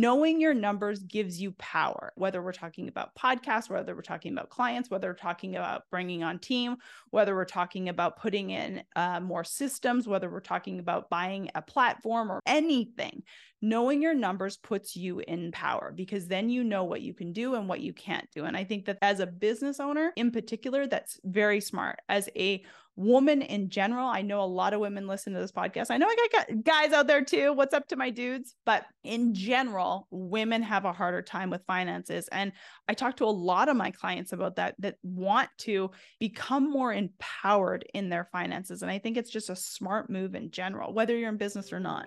[0.00, 4.48] knowing your numbers gives you power, whether we're talking about podcasts, whether we're talking about
[4.48, 6.76] clients, whether we're talking about bringing on team,
[7.10, 11.60] whether we're talking about putting in uh, more systems, whether we're talking about buying a
[11.60, 13.22] platform or anything.
[13.62, 17.56] Knowing your numbers puts you in power because then you know what you can do
[17.56, 18.46] and what you can't do.
[18.46, 21.98] And I think that as a business owner in particular, that's very smart.
[22.08, 22.64] As a
[23.00, 24.06] woman in general.
[24.06, 25.86] I know a lot of women listen to this podcast.
[25.90, 27.54] I know I got guys out there too.
[27.54, 28.54] What's up to my dudes?
[28.66, 32.28] But in general, women have a harder time with finances.
[32.30, 32.52] And
[32.88, 36.92] I talk to a lot of my clients about that, that want to become more
[36.92, 38.82] empowered in their finances.
[38.82, 41.80] And I think it's just a smart move in general, whether you're in business or
[41.80, 42.06] not.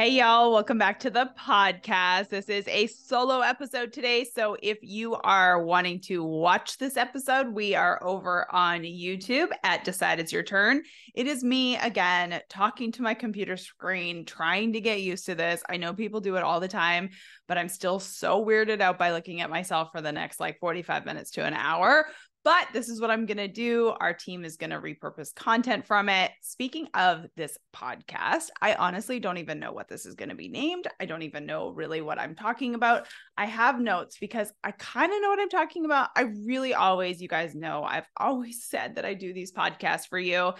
[0.00, 2.28] Hey, y'all, welcome back to the podcast.
[2.28, 4.22] This is a solo episode today.
[4.22, 9.82] So, if you are wanting to watch this episode, we are over on YouTube at
[9.82, 10.84] Decide It's Your Turn.
[11.16, 15.64] It is me again talking to my computer screen, trying to get used to this.
[15.68, 17.10] I know people do it all the time,
[17.48, 21.06] but I'm still so weirded out by looking at myself for the next like 45
[21.06, 22.06] minutes to an hour.
[22.44, 23.92] But this is what I'm going to do.
[24.00, 26.30] Our team is going to repurpose content from it.
[26.40, 30.48] Speaking of this podcast, I honestly don't even know what this is going to be
[30.48, 30.86] named.
[31.00, 33.06] I don't even know really what I'm talking about.
[33.36, 36.10] I have notes because I kind of know what I'm talking about.
[36.16, 40.18] I really always, you guys know, I've always said that I do these podcasts for
[40.18, 40.52] you.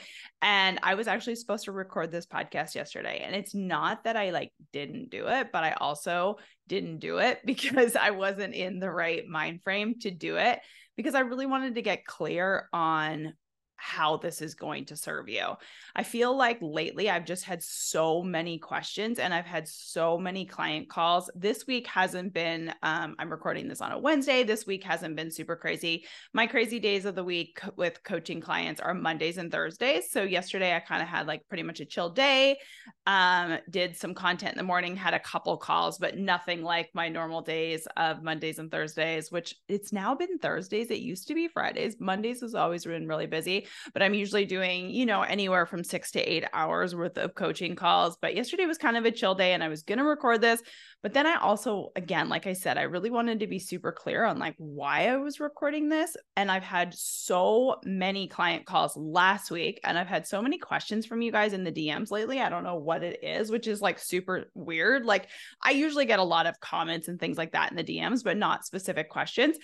[0.43, 3.23] And I was actually supposed to record this podcast yesterday.
[3.25, 7.41] And it's not that I like didn't do it, but I also didn't do it
[7.47, 10.59] because I wasn't in the right mind frame to do it
[10.99, 13.35] because I really wanted to get clear on
[13.79, 15.55] how this is going to serve you.
[15.95, 20.45] I feel like lately I've just had so many questions and I've had so many
[20.45, 21.31] client calls.
[21.35, 24.43] This week hasn't been, um, I'm recording this on a Wednesday.
[24.43, 26.05] This week hasn't been super crazy.
[26.35, 30.11] My crazy days of the week with coaching clients are Mondays and Thursdays.
[30.11, 32.59] So yesterday I kind of had like pretty much a chill day,
[33.07, 37.09] um, did some content in the morning, had a couple calls, but nothing like my
[37.09, 40.91] normal days of Mondays and Thursdays, which it's now been Thursdays.
[40.91, 41.97] It used to be Fridays.
[42.01, 46.11] Mondays has always been really busy but I'm usually doing, you know, anywhere from six
[46.13, 48.17] to eight hours worth of coaching calls.
[48.21, 50.63] But yesterday was kind of a chill day and I was going to record this.
[51.03, 54.25] But then I also, again, like I said, I really wanted to be super clear
[54.25, 56.17] on like why I was recording this.
[56.37, 61.07] And I've had so many client calls last week and I've had so many questions
[61.07, 62.41] from you guys in the DMs lately.
[62.41, 65.05] I don't know what it is, which is like super weird.
[65.05, 65.29] Like
[65.63, 68.37] I usually get a lot of comments and things like that in the DMs, but
[68.37, 69.57] not specific questions.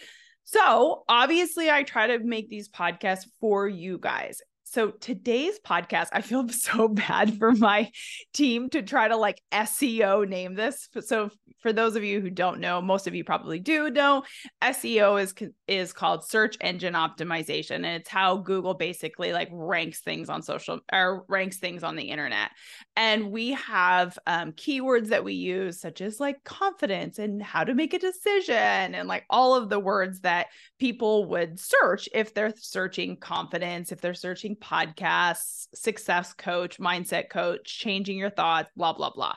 [0.44, 4.40] So, obviously, I try to make these podcasts for you guys.
[4.74, 7.92] So, today's podcast, I feel so bad for my
[8.32, 10.88] team to try to like SEO name this.
[11.00, 11.30] So,
[11.60, 14.24] for those of you who don't know, most of you probably do know,
[14.60, 15.32] SEO is
[15.68, 20.80] is called search engine optimization and it's how Google basically like ranks things on social
[20.92, 22.50] or ranks things on the internet.
[22.96, 27.74] And we have um, keywords that we use such as like confidence and how to
[27.74, 30.48] make a decision and like all of the words that
[30.78, 37.78] people would search if they're searching confidence, if they're searching podcasts, success coach, mindset coach,
[37.78, 39.34] changing your thoughts, blah blah blah.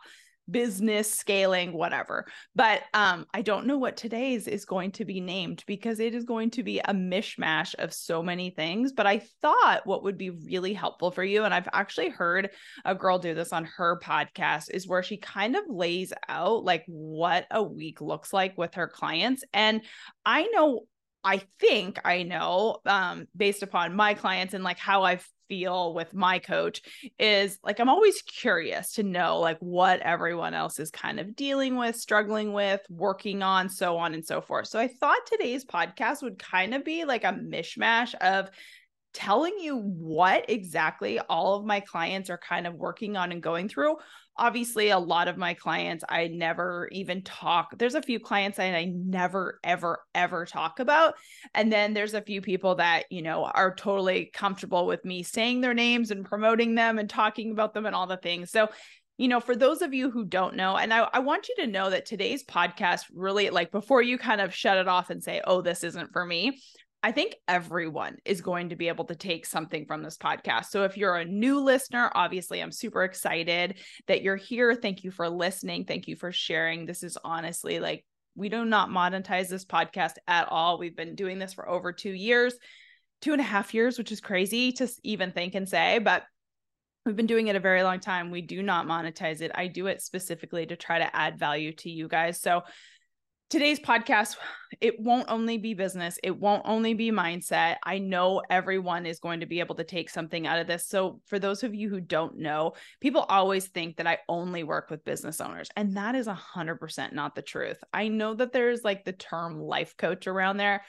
[0.50, 2.26] Business scaling whatever.
[2.56, 6.24] But um i don't know what today's is going to be named because it is
[6.24, 10.30] going to be a mishmash of so many things but i thought what would be
[10.30, 12.50] really helpful for you and i've actually heard
[12.86, 16.86] a girl do this on her podcast is where she kind of lays out like
[16.88, 19.44] what a week looks like with her clients.
[19.54, 19.82] And
[20.26, 20.86] i know
[21.28, 25.20] I think I know, um, based upon my clients and like how I
[25.50, 26.82] feel with my coach,
[27.20, 31.76] is like I'm always curious to know like what everyone else is kind of dealing
[31.76, 34.68] with, struggling with, working on, so on and so forth.
[34.68, 38.50] So I thought today's podcast would kind of be like a mishmash of
[39.18, 43.68] telling you what exactly all of my clients are kind of working on and going
[43.68, 43.96] through.
[44.38, 47.76] Obviously, a lot of my clients I never even talk.
[47.80, 51.16] There's a few clients that I never, ever, ever talk about.
[51.56, 55.62] And then there's a few people that, you know, are totally comfortable with me saying
[55.62, 58.52] their names and promoting them and talking about them and all the things.
[58.52, 58.70] So
[59.20, 61.72] you know, for those of you who don't know, and I, I, want you to
[61.72, 65.42] know that today's podcast really, like, before you kind of shut it off and say,
[65.44, 66.62] oh, this isn't for me,
[67.08, 70.66] I think everyone is going to be able to take something from this podcast.
[70.66, 73.76] So if you're a new listener, obviously I'm super excited
[74.08, 74.76] that you're here.
[74.76, 75.86] Thank you for listening.
[75.86, 76.86] Thank you for sharing.
[76.86, 78.04] This is honestly like,
[78.36, 80.80] we do not monetize this podcast at all.
[80.80, 82.56] We've been doing this for over two years,
[83.22, 86.24] two and a half years, which is crazy to even think and say, but
[87.06, 88.32] we've been doing it a very long time.
[88.32, 89.52] We do not monetize it.
[89.56, 92.42] I do it specifically to try to add value to you guys.
[92.42, 92.64] So
[93.50, 94.36] today's podcast
[94.82, 97.78] it won't only be business it won't only be mindset.
[97.84, 100.88] I know everyone is going to be able to take something out of this.
[100.88, 104.90] So for those of you who don't know people always think that i only work
[104.90, 107.82] with business owners and that is 100% not the truth.
[107.94, 110.84] I know that there's like the term life coach around there.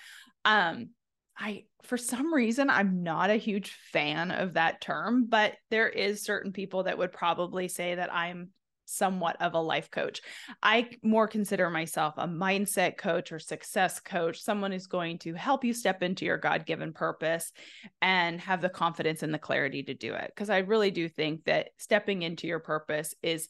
[0.44, 0.90] Um
[1.38, 6.24] I for some reason I'm not a huge fan of that term, but there is
[6.24, 8.50] certain people that would probably say that I'm
[8.88, 10.20] somewhat of a life coach.
[10.62, 15.64] I more consider myself a mindset coach or success coach, someone who's going to help
[15.64, 17.52] you step into your God given purpose
[18.00, 20.32] and have the confidence and the clarity to do it.
[20.34, 23.48] Because I really do think that stepping into your purpose is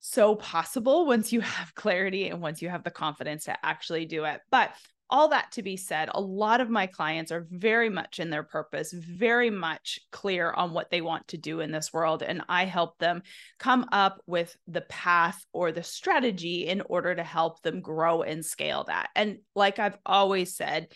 [0.00, 4.24] so possible once you have clarity and once you have the confidence to actually do
[4.24, 4.40] it.
[4.50, 4.70] But
[5.10, 8.42] all that to be said, a lot of my clients are very much in their
[8.42, 12.22] purpose, very much clear on what they want to do in this world.
[12.22, 13.22] And I help them
[13.58, 18.44] come up with the path or the strategy in order to help them grow and
[18.44, 19.10] scale that.
[19.14, 20.88] And like I've always said,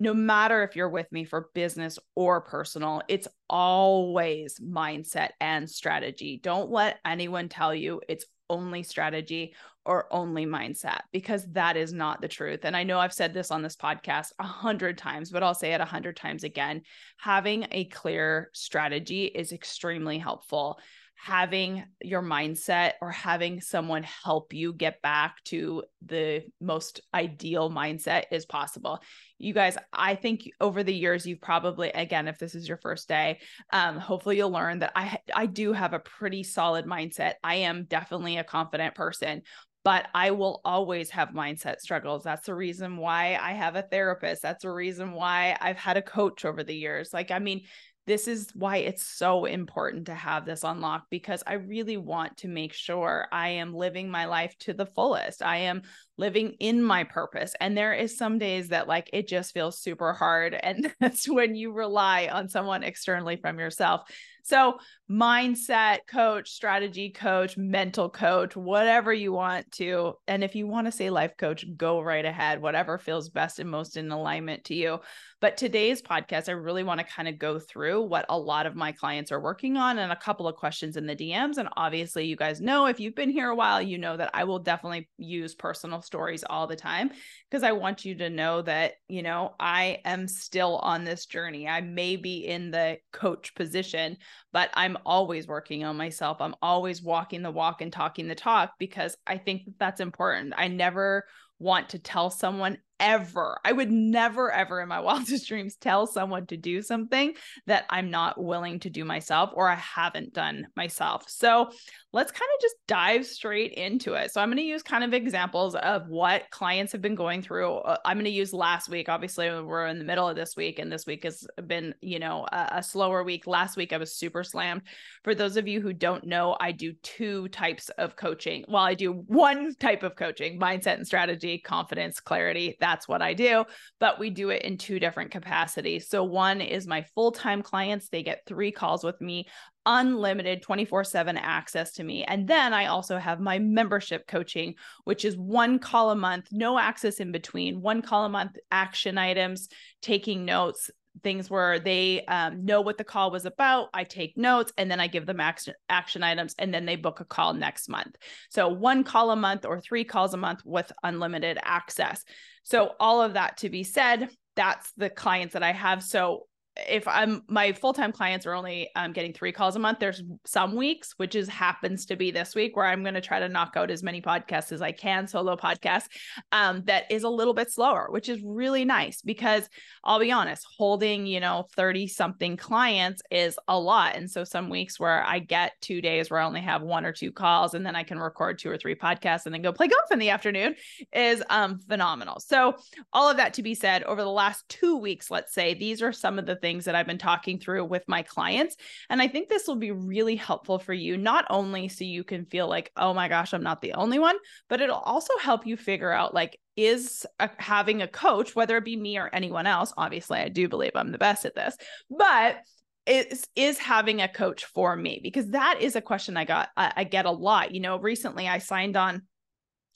[0.00, 6.40] no matter if you're with me for business or personal, it's always mindset and strategy.
[6.42, 9.54] Don't let anyone tell you it's only strategy
[9.84, 12.60] or only mindset because that is not the truth.
[12.64, 15.72] And I know I've said this on this podcast a hundred times, but I'll say
[15.72, 16.82] it a hundred times again.
[17.18, 20.78] Having a clear strategy is extremely helpful.
[21.24, 28.24] Having your mindset or having someone help you get back to the most ideal mindset
[28.32, 28.98] is possible
[29.38, 33.08] you guys i think over the years you've probably again if this is your first
[33.08, 33.38] day
[33.72, 37.84] um hopefully you'll learn that i i do have a pretty solid mindset i am
[37.84, 39.42] definitely a confident person
[39.84, 42.22] but I will always have mindset struggles.
[42.22, 44.42] That's the reason why I have a therapist.
[44.42, 47.12] That's the reason why I've had a coach over the years.
[47.12, 47.62] Like, I mean,
[48.06, 52.48] this is why it's so important to have this unlocked because I really want to
[52.48, 55.42] make sure I am living my life to the fullest.
[55.42, 55.82] I am
[56.22, 57.52] living in my purpose.
[57.60, 60.54] And there is some days that like it just feels super hard.
[60.54, 64.02] And that's when you rely on someone externally from yourself.
[64.44, 64.78] So,
[65.08, 70.14] mindset coach, strategy coach, mental coach, whatever you want to.
[70.26, 73.70] And if you want to say life coach, go right ahead, whatever feels best and
[73.70, 74.98] most in alignment to you.
[75.40, 78.74] But today's podcast, I really want to kind of go through what a lot of
[78.74, 81.58] my clients are working on and a couple of questions in the DMs.
[81.58, 84.44] And obviously, you guys know if you've been here a while, you know that I
[84.44, 87.10] will definitely use personal stories all the time
[87.50, 91.66] because I want you to know that, you know, I am still on this journey.
[91.66, 94.18] I may be in the coach position,
[94.52, 96.42] but I'm always working on myself.
[96.42, 100.52] I'm always walking the walk and talking the talk because I think that that's important.
[100.54, 101.24] I never
[101.58, 103.58] want to tell someone ever.
[103.64, 107.34] I would never, ever in my wildest dreams tell someone to do something
[107.66, 111.24] that I'm not willing to do myself or I haven't done myself.
[111.28, 111.70] So
[112.12, 114.32] let's kind of just dive straight into it.
[114.32, 117.74] So I'm going to use kind of examples of what clients have been going through.
[117.74, 119.08] Uh, I'm going to use last week.
[119.08, 122.46] Obviously, we're in the middle of this week, and this week has been, you know,
[122.52, 123.46] a, a slower week.
[123.46, 124.82] Last week, I was super slammed.
[125.24, 128.64] For those of you who don't know, I do two types of coaching.
[128.68, 132.76] Well, I do one type of coaching mindset and strategy, confidence, clarity.
[132.92, 133.64] That's what I do,
[134.00, 136.10] but we do it in two different capacities.
[136.10, 139.46] So, one is my full time clients, they get three calls with me
[139.86, 142.22] unlimited 24 7 access to me.
[142.22, 146.78] And then I also have my membership coaching, which is one call a month, no
[146.78, 149.68] access in between, one call a month action items,
[150.02, 150.90] taking notes,
[151.22, 153.88] things where they um, know what the call was about.
[153.92, 157.20] I take notes and then I give them action, action items and then they book
[157.20, 158.16] a call next month.
[158.50, 162.24] So one call a month or three calls a month with unlimited access.
[162.62, 166.02] So all of that to be said, that's the clients that I have.
[166.02, 169.98] So if I'm my full time clients are only um, getting three calls a month,
[169.98, 173.40] there's some weeks, which is happens to be this week, where I'm going to try
[173.40, 176.08] to knock out as many podcasts as I can, solo podcasts,
[176.50, 179.68] um, that is a little bit slower, which is really nice because
[180.02, 184.70] I'll be honest, holding you know thirty something clients is a lot, and so some
[184.70, 187.84] weeks where I get two days where I only have one or two calls, and
[187.84, 190.30] then I can record two or three podcasts and then go play golf in the
[190.30, 190.74] afternoon
[191.12, 192.40] is um, phenomenal.
[192.40, 192.76] So
[193.12, 196.12] all of that to be said, over the last two weeks, let's say these are
[196.12, 198.76] some of the things that I've been talking through with my clients.
[199.10, 202.46] And I think this will be really helpful for you, not only so you can
[202.46, 204.36] feel like, oh my gosh, I'm not the only one,
[204.70, 208.84] but it'll also help you figure out like, is a, having a coach, whether it
[208.86, 211.76] be me or anyone else, obviously, I do believe I'm the best at this,
[212.08, 212.56] but
[213.04, 216.92] is is having a coach for me because that is a question i got I,
[216.98, 219.22] I, get a lot you know recently i signed on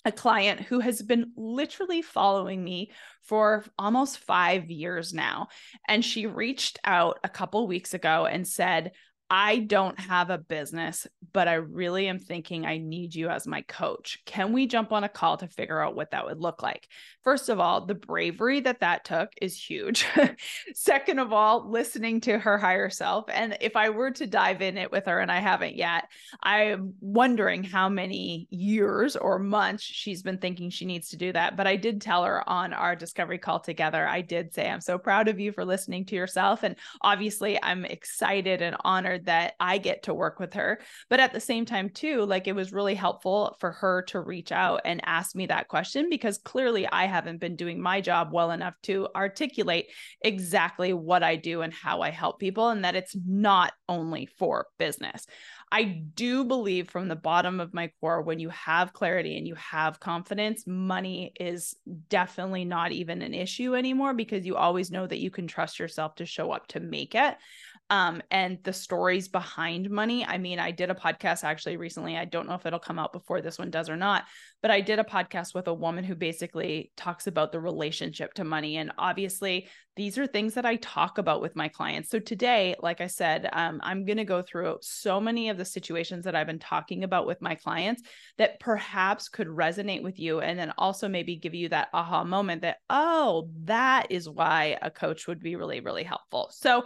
[0.06, 5.48] a client who has been literally following me for almost five years now.
[5.88, 8.92] And she reached out a couple weeks ago and said,
[9.28, 13.62] I don't have a business, but I really am thinking I need you as my
[13.62, 14.22] coach.
[14.24, 16.86] Can we jump on a call to figure out what that would look like?
[17.24, 20.06] First of all, the bravery that that took is huge.
[20.74, 23.24] Second of all, listening to her higher self.
[23.28, 26.08] And if I were to dive in it with her, and I haven't yet,
[26.40, 31.56] I'm wondering how many years or months she's been thinking she needs to do that.
[31.56, 34.98] But I did tell her on our discovery call together, I did say, I'm so
[34.98, 36.62] proud of you for listening to yourself.
[36.62, 40.80] And obviously, I'm excited and honored that I get to work with her.
[41.08, 44.52] But at the same time, too, like it was really helpful for her to reach
[44.52, 48.50] out and ask me that question because clearly I haven't been doing my job well
[48.50, 49.86] enough to articulate
[50.22, 54.66] exactly what I do and how I help people, and that it's not only for
[54.78, 55.26] business.
[55.72, 59.56] I do believe from the bottom of my core, when you have clarity and you
[59.56, 61.74] have confidence, money is
[62.08, 66.14] definitely not even an issue anymore because you always know that you can trust yourself
[66.16, 67.36] to show up to make it
[67.90, 70.24] um, and the stories behind money.
[70.24, 72.16] I mean, I did a podcast actually recently.
[72.16, 74.24] I don't know if it'll come out before this one does or not,
[74.60, 78.44] but I did a podcast with a woman who basically talks about the relationship to
[78.44, 78.76] money.
[78.76, 82.10] And obviously, these are things that I talk about with my clients.
[82.10, 85.64] So today, like I said, um, I'm going to go through so many of the
[85.64, 88.02] situations that I've been talking about with my clients
[88.36, 90.40] that perhaps could resonate with you.
[90.40, 94.90] And then also maybe give you that aha moment that, oh, that is why a
[94.90, 96.48] coach would be really, really helpful.
[96.50, 96.84] So,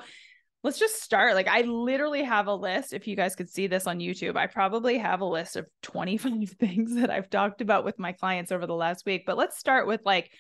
[0.63, 1.35] let's just start.
[1.35, 2.93] Like, I literally have a list.
[2.93, 6.51] If you guys could see this on YouTube, I probably have a list of 25
[6.51, 9.25] things that I've talked about with my clients over the last week.
[9.27, 10.31] But let's start with like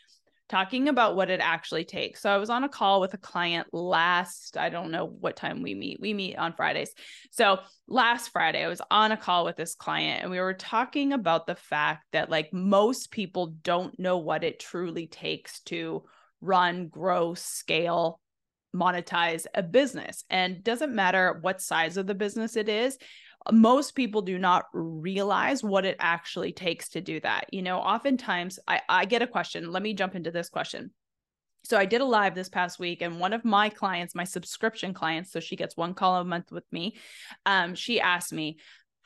[0.51, 2.21] talking about what it actually takes.
[2.21, 5.63] So I was on a call with a client last, I don't know what time
[5.63, 6.01] we meet.
[6.01, 6.93] We meet on Fridays.
[7.31, 11.13] So last Friday, I was on a call with this client and we were talking
[11.13, 16.03] about the fact that like most people don't know what it truly takes to
[16.41, 18.19] run, grow, scale
[18.75, 22.99] monetize a business and doesn't matter what size of the business it is
[23.51, 28.59] most people do not realize what it actually takes to do that you know oftentimes
[28.69, 30.93] i, I get a question let me jump into this question
[31.65, 34.95] so I did a live this past week, and one of my clients, my subscription
[34.95, 36.97] clients, so she gets one call a month with me.
[37.45, 38.59] Um, she asked me,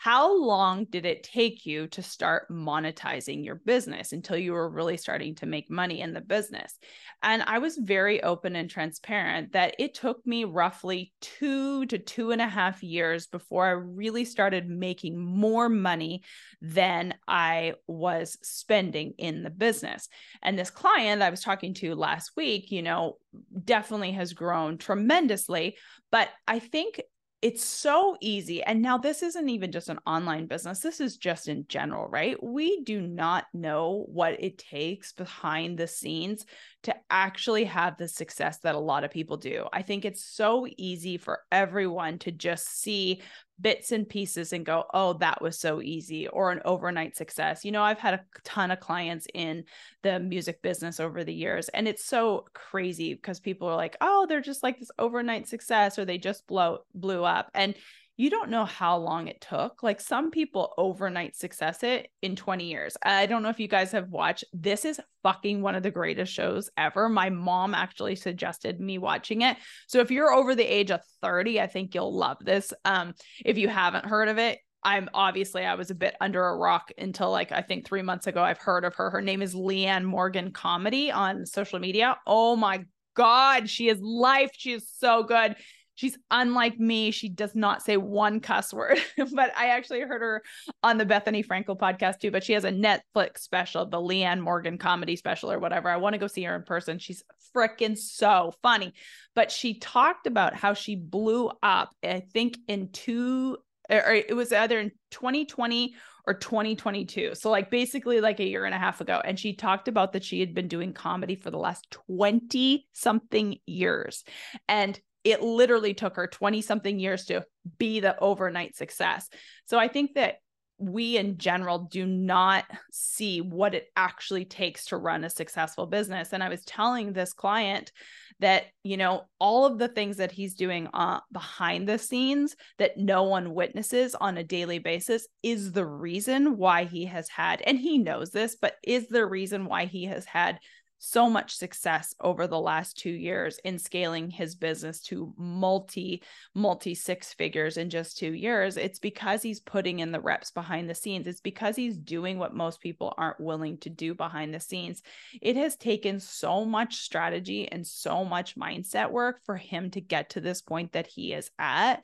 [0.04, 4.98] how long did it take you to start monetizing your business until you were really
[4.98, 6.78] starting to make money in the business?
[7.22, 12.32] And I was very open and transparent that it took me roughly two to two
[12.32, 16.22] and a half years before I really started making more money
[16.60, 20.10] than I was spending in the business.
[20.42, 23.16] And this client I was talking to last week, you know,
[23.64, 25.78] definitely has grown tremendously.
[26.12, 27.00] But I think
[27.44, 28.62] it's so easy.
[28.62, 30.80] And now this isn't even just an online business.
[30.80, 32.42] This is just in general, right?
[32.42, 36.46] We do not know what it takes behind the scenes
[36.84, 39.66] to actually have the success that a lot of people do.
[39.74, 43.20] I think it's so easy for everyone to just see
[43.60, 47.64] bits and pieces and go, oh, that was so easy, or an overnight success.
[47.64, 49.64] You know, I've had a ton of clients in
[50.02, 54.26] the music business over the years, and it's so crazy because people are like, oh,
[54.28, 57.50] they're just like this overnight success, or they just blow blew up.
[57.54, 57.74] And
[58.16, 59.82] you don't know how long it took.
[59.82, 62.96] Like some people overnight success it in 20 years.
[63.04, 64.44] I don't know if you guys have watched.
[64.52, 67.08] This is fucking one of the greatest shows ever.
[67.08, 69.56] My mom actually suggested me watching it.
[69.88, 72.72] So if you're over the age of 30, I think you'll love this.
[72.84, 76.56] Um if you haven't heard of it, I'm obviously I was a bit under a
[76.56, 79.10] rock until like I think 3 months ago I've heard of her.
[79.10, 82.16] Her name is Leanne Morgan Comedy on social media.
[82.28, 84.50] Oh my god, she is life.
[84.52, 85.56] She is so good
[85.94, 87.10] She's unlike me.
[87.10, 88.98] She does not say one cuss word,
[89.32, 90.42] but I actually heard her
[90.82, 92.30] on the Bethenny Frankel podcast too.
[92.30, 95.88] But she has a Netflix special, the Leanne Morgan comedy special or whatever.
[95.88, 96.98] I want to go see her in person.
[96.98, 97.22] She's
[97.54, 98.92] freaking so funny.
[99.34, 103.58] But she talked about how she blew up, I think in two,
[103.90, 105.94] or it was either in 2020
[106.26, 107.34] or 2022.
[107.34, 109.20] So, like, basically, like a year and a half ago.
[109.22, 113.58] And she talked about that she had been doing comedy for the last 20 something
[113.66, 114.24] years.
[114.68, 117.44] And it literally took her 20 something years to
[117.78, 119.28] be the overnight success.
[119.66, 120.36] So, I think that
[120.78, 126.32] we in general do not see what it actually takes to run a successful business.
[126.32, 127.92] And I was telling this client
[128.40, 132.96] that, you know, all of the things that he's doing uh, behind the scenes that
[132.96, 137.78] no one witnesses on a daily basis is the reason why he has had, and
[137.78, 140.58] he knows this, but is the reason why he has had
[141.04, 146.22] so much success over the last two years in scaling his business to multi
[146.54, 148.76] multi six figures in just two years.
[148.76, 151.26] It's because he's putting in the reps behind the scenes.
[151.26, 155.02] It's because he's doing what most people aren't willing to do behind the scenes.
[155.40, 160.30] It has taken so much strategy and so much mindset work for him to get
[160.30, 162.02] to this point that he is at.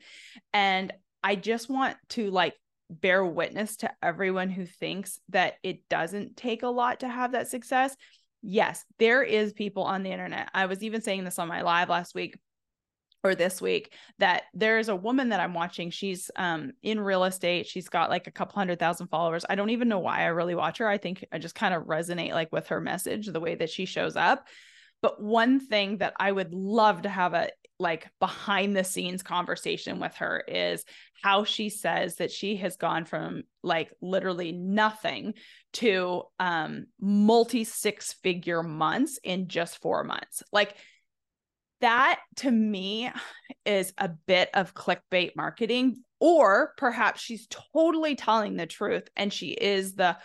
[0.53, 0.93] And
[1.23, 2.55] i just want to like
[2.89, 7.47] bear witness to everyone who thinks that it doesn't take a lot to have that
[7.47, 7.95] success
[8.41, 10.49] yes, there is people on the internet.
[10.53, 12.37] I was even saying this on my live last week
[13.23, 15.91] or this week that there is a woman that I'm watching.
[15.91, 17.67] She's um in real estate.
[17.67, 19.45] She's got like a couple hundred thousand followers.
[19.47, 20.87] I don't even know why I really watch her.
[20.87, 23.85] I think I just kind of resonate like with her message, the way that she
[23.85, 24.47] shows up.
[25.01, 27.49] But one thing that I would love to have a
[27.81, 30.85] like behind the scenes conversation with her is
[31.21, 35.33] how she says that she has gone from like literally nothing
[35.73, 40.43] to um multi six figure months in just 4 months.
[40.53, 40.75] Like
[41.81, 43.11] that to me
[43.65, 49.47] is a bit of clickbait marketing or perhaps she's totally telling the truth and she
[49.47, 50.15] is the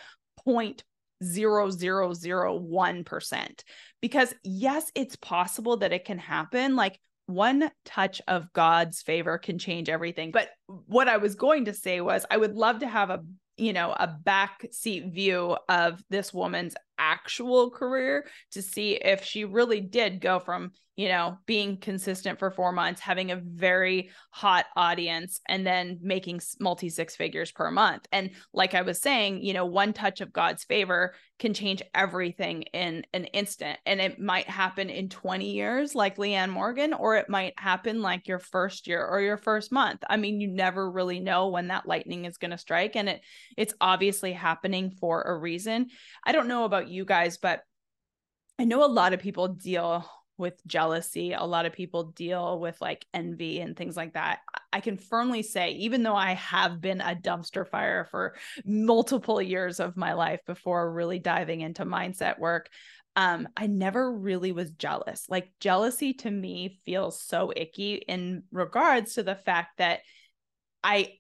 [0.45, 0.85] point
[1.25, 3.65] zero zero zero one percent
[4.03, 9.59] because yes it's possible that it can happen like one touch of God's favor can
[9.59, 10.31] change everything.
[10.31, 13.23] But what I was going to say was I would love to have a
[13.57, 19.45] you know a back seat view of this woman's actual career to see if she
[19.45, 24.65] really did go from you know being consistent for 4 months having a very hot
[24.75, 28.07] audience and then making multi six figures per month.
[28.13, 32.63] And like i was saying you know one touch of god's favor can change everything
[32.73, 33.79] in an instant.
[33.85, 38.27] And it might happen in 20 years like leanne morgan or it might happen like
[38.27, 40.03] your first year or your first month.
[40.09, 43.21] I mean you never really know when that lightning is going to strike and it
[43.57, 45.89] it's obviously happening for a reason.
[46.25, 47.61] I don't know about you guys, but
[48.59, 50.07] I know a lot of people deal
[50.39, 51.33] with jealousy.
[51.33, 54.41] A lot of people deal with like envy and things like that.
[54.73, 59.81] I can firmly say, even though I have been a dumpster fire for multiple years
[59.81, 62.69] of my life before really diving into mindset work,
[63.17, 65.25] um, I never really was jealous.
[65.29, 70.01] Like jealousy to me feels so icky in regards to the fact that
[70.85, 71.15] I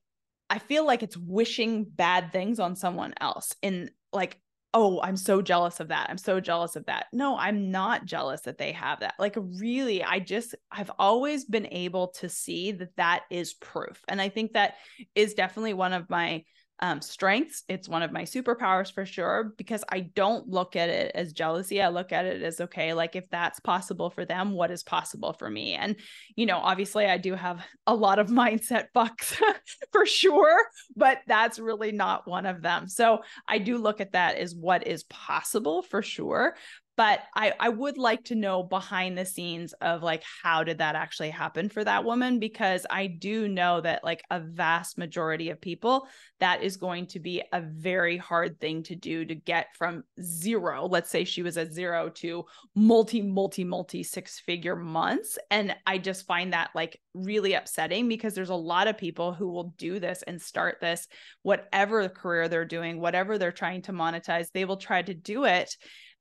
[0.48, 3.54] I feel like it's wishing bad things on someone else.
[3.62, 4.38] And like
[4.76, 6.10] oh, I'm so jealous of that.
[6.10, 7.06] I'm so jealous of that.
[7.10, 9.14] No, I'm not jealous that they have that.
[9.18, 14.04] Like, really, I just, I've always been able to see that that is proof.
[14.06, 14.74] And I think that
[15.14, 16.44] is definitely one of my
[16.80, 17.62] um, strengths.
[17.68, 21.80] It's one of my superpowers for sure, because I don't look at it as jealousy.
[21.80, 25.32] I look at it as okay, like if that's possible for them, what is possible
[25.32, 25.74] for me?
[25.74, 25.96] And,
[26.34, 29.40] you know, obviously I do have a lot of mindset fucks
[29.92, 30.58] for sure,
[30.94, 32.88] but that's really not one of them.
[32.88, 36.54] So I do look at that as what is possible for sure
[36.96, 40.96] but I, I would like to know behind the scenes of like how did that
[40.96, 42.38] actually happen for that woman?
[42.38, 46.06] Because i do know that like a vast majority of people
[46.40, 50.86] that is going to be a very hard thing to do to get from zero
[50.86, 55.38] let's say she was at zero to multi multi multi six figure months.
[55.50, 59.48] And i just find that like really upsetting because there's a lot of people who
[59.48, 61.08] will do this and start this
[61.42, 65.74] whatever career they're doing whatever they're trying to monetize they will try to do it.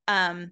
[0.07, 0.51] Um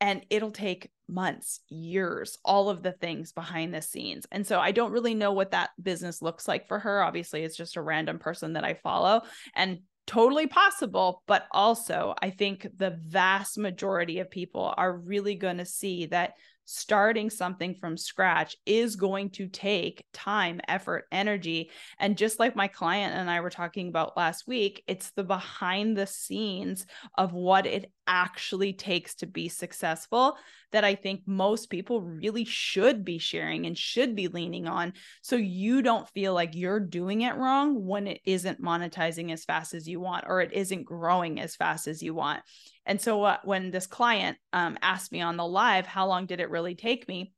[0.00, 4.26] and it'll take months, years, all of the things behind the scenes.
[4.32, 7.02] And so I don't really know what that business looks like for her.
[7.02, 9.22] Obviously, it's just a random person that I follow
[9.54, 11.22] and totally possible.
[11.26, 16.34] But also, I think the vast majority of people are really going to see that
[16.72, 21.70] starting something from scratch is going to take time, effort, energy.
[21.98, 25.96] And just like my client and I were talking about last week, it's the behind
[25.96, 26.86] the scenes
[27.18, 30.36] of what it actually takes to be successful
[30.72, 34.92] that I think most people really should be sharing and should be leaning on.
[35.22, 39.74] So you don't feel like you're doing it wrong when it isn't monetizing as fast
[39.74, 42.42] as you want or it isn't growing as fast as you want.
[42.90, 46.40] And so uh, when this client um, asked me on the live, how long did
[46.40, 47.32] it really take me?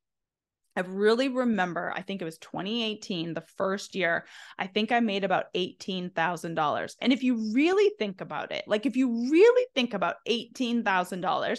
[0.75, 4.25] I really remember, I think it was 2018, the first year,
[4.59, 6.95] I think I made about $18,000.
[7.03, 11.59] And if you really think about it, like if you really think about $18,000,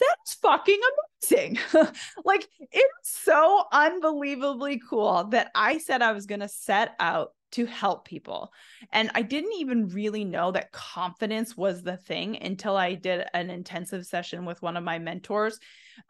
[0.00, 0.80] that's fucking
[1.22, 1.58] amazing.
[2.24, 7.66] like it's so unbelievably cool that I said I was going to set out to
[7.66, 8.52] help people.
[8.92, 13.50] And I didn't even really know that confidence was the thing until I did an
[13.50, 15.58] intensive session with one of my mentors.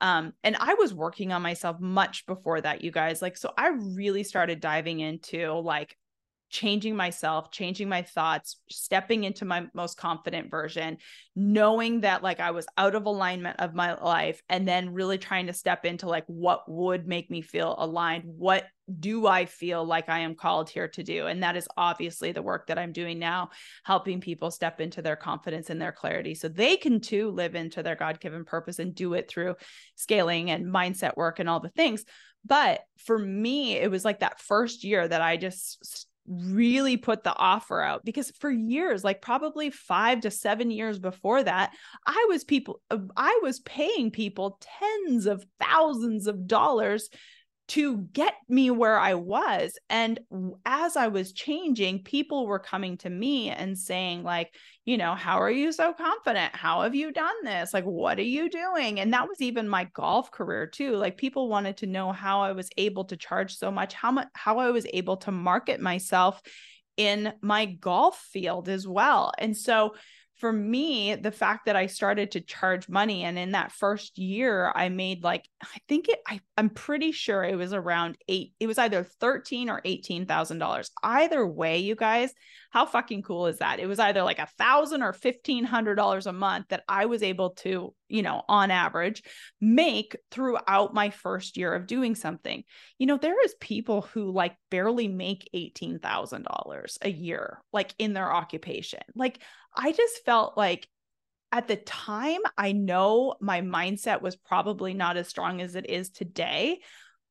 [0.00, 3.22] Um, and I was working on myself much before that, you guys.
[3.22, 5.96] Like, so I really started diving into like
[6.50, 10.96] changing myself, changing my thoughts, stepping into my most confident version,
[11.36, 15.46] knowing that like I was out of alignment of my life, and then really trying
[15.46, 18.24] to step into like what would make me feel aligned.
[18.24, 18.64] What
[18.98, 21.26] do I feel like I am called here to do?
[21.26, 23.50] And that is obviously the work that I'm doing now,
[23.84, 27.82] helping people step into their confidence and their clarity so they can too live into
[27.82, 29.56] their God given purpose and do it through
[29.94, 32.04] scaling and mindset work and all the things.
[32.44, 37.34] But for me, it was like that first year that I just really put the
[37.34, 41.72] offer out because for years like probably 5 to 7 years before that
[42.06, 47.08] I was people uh, I was paying people tens of thousands of dollars
[47.68, 49.78] to get me where I was.
[49.90, 50.18] And
[50.64, 54.54] as I was changing, people were coming to me and saying, like,
[54.86, 56.56] you know, how are you so confident?
[56.56, 57.74] How have you done this?
[57.74, 59.00] Like, what are you doing?
[59.00, 60.96] And that was even my golf career too.
[60.96, 64.28] Like, people wanted to know how I was able to charge so much, how much,
[64.34, 66.40] how I was able to market myself
[66.96, 69.32] in my golf field as well.
[69.38, 69.94] And so,
[70.38, 74.70] for me, the fact that I started to charge money and in that first year
[74.72, 78.68] I made like I think it I, I'm pretty sure it was around eight, it
[78.68, 80.90] was either 13 or eighteen thousand dollars.
[81.02, 82.32] Either way, you guys,
[82.70, 83.80] how fucking cool is that?
[83.80, 87.24] It was either like a thousand or fifteen hundred dollars a month that I was
[87.24, 89.24] able to, you know, on average,
[89.60, 92.62] make throughout my first year of doing something.
[92.98, 97.92] You know, there is people who like barely make eighteen thousand dollars a year, like
[97.98, 99.00] in their occupation.
[99.16, 99.40] Like
[99.78, 100.86] I just felt like
[101.52, 106.10] at the time, I know my mindset was probably not as strong as it is
[106.10, 106.80] today.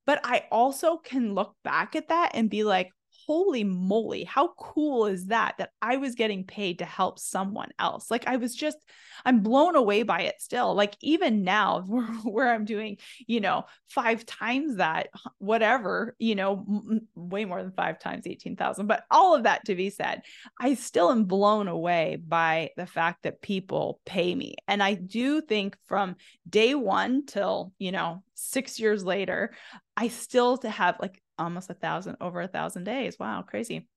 [0.07, 2.89] But I also can look back at that and be like,
[3.27, 5.55] holy moly, how cool is that?
[5.57, 8.09] That I was getting paid to help someone else.
[8.09, 8.77] Like I was just,
[9.25, 10.73] I'm blown away by it still.
[10.73, 15.09] Like even now, where, where I'm doing, you know, five times that,
[15.39, 18.87] whatever, you know, m- way more than five times 18,000.
[18.87, 20.21] But all of that to be said,
[20.59, 24.55] I still am blown away by the fact that people pay me.
[24.69, 26.15] And I do think from
[26.49, 29.53] day one till, you know, six years later,
[29.97, 33.17] I still to have like almost a thousand over a thousand days.
[33.19, 33.87] Wow, crazy.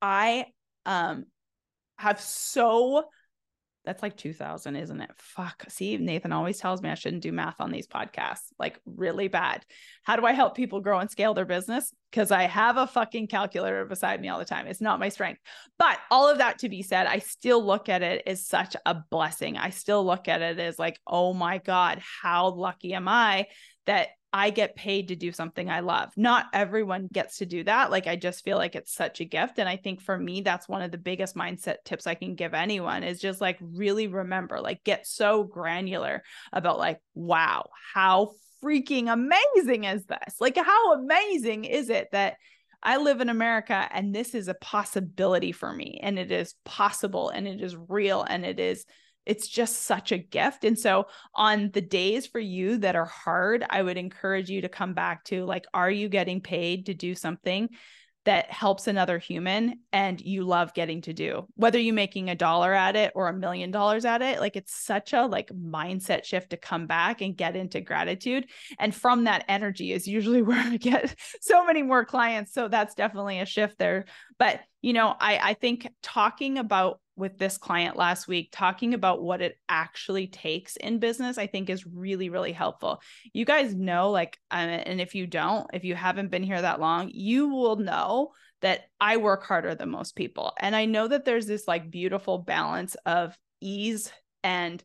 [0.00, 0.46] I
[0.84, 1.26] um
[1.98, 3.04] have so
[3.84, 5.10] that's like 2000 isn't it?
[5.16, 5.64] Fuck.
[5.68, 9.64] See nathan always tells me i shouldn't do math on these podcasts like really bad.
[10.02, 11.94] How do i help people grow and scale their business?
[12.10, 14.66] Because i have a fucking calculator beside me all the time.
[14.66, 15.40] It's not my strength.
[15.78, 18.96] But all of that to be said i still look at it as such a
[19.10, 19.56] blessing.
[19.56, 23.46] I still look at it as like oh my god how lucky am i
[23.86, 26.12] that I get paid to do something I love.
[26.14, 27.90] Not everyone gets to do that.
[27.90, 29.58] Like, I just feel like it's such a gift.
[29.58, 32.52] And I think for me, that's one of the biggest mindset tips I can give
[32.52, 36.22] anyone is just like really remember, like, get so granular
[36.52, 40.38] about, like, wow, how freaking amazing is this?
[40.38, 42.36] Like, how amazing is it that
[42.82, 47.30] I live in America and this is a possibility for me and it is possible
[47.30, 48.84] and it is real and it is
[49.26, 50.64] it's just such a gift.
[50.64, 54.68] And so, on the days for you that are hard, I would encourage you to
[54.68, 57.68] come back to like, are you getting paid to do something
[58.24, 61.46] that helps another human and you love getting to do?
[61.54, 64.74] Whether you're making a dollar at it or a million dollars at it like it's
[64.74, 68.46] such a like mindset shift to come back and get into gratitude.
[68.78, 72.52] And from that energy is usually where i get so many more clients.
[72.52, 74.06] So that's definitely a shift there.
[74.38, 79.20] But you know i i think talking about with this client last week talking about
[79.20, 83.00] what it actually takes in business i think is really really helpful.
[83.32, 86.78] You guys know like um, and if you don't if you haven't been here that
[86.78, 90.52] long you will know that i work harder than most people.
[90.60, 94.12] And i know that there's this like beautiful balance of ease
[94.44, 94.84] and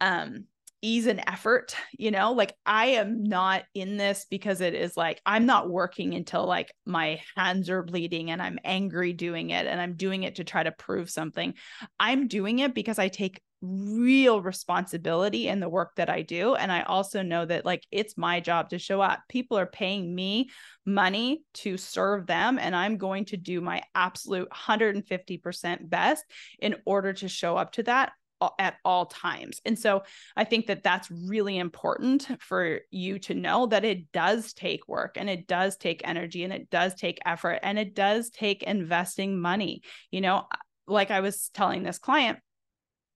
[0.00, 0.46] um
[0.82, 5.20] ease and effort you know like i am not in this because it is like
[5.26, 9.80] i'm not working until like my hands are bleeding and i'm angry doing it and
[9.80, 11.54] i'm doing it to try to prove something
[11.98, 16.54] i'm doing it because i take real responsibility in the work that I do.
[16.54, 19.20] And I also know that like it's my job to show up.
[19.28, 20.50] People are paying me
[20.86, 26.24] money to serve them, and I'm going to do my absolute 150% best
[26.60, 28.12] in order to show up to that
[28.58, 29.60] at all times.
[29.64, 30.02] And so
[30.36, 35.16] I think that that's really important for you to know that it does take work
[35.16, 39.40] and it does take energy and it does take effort and it does take investing
[39.40, 39.82] money.
[40.10, 40.46] You know,
[40.86, 42.38] like I was telling this client,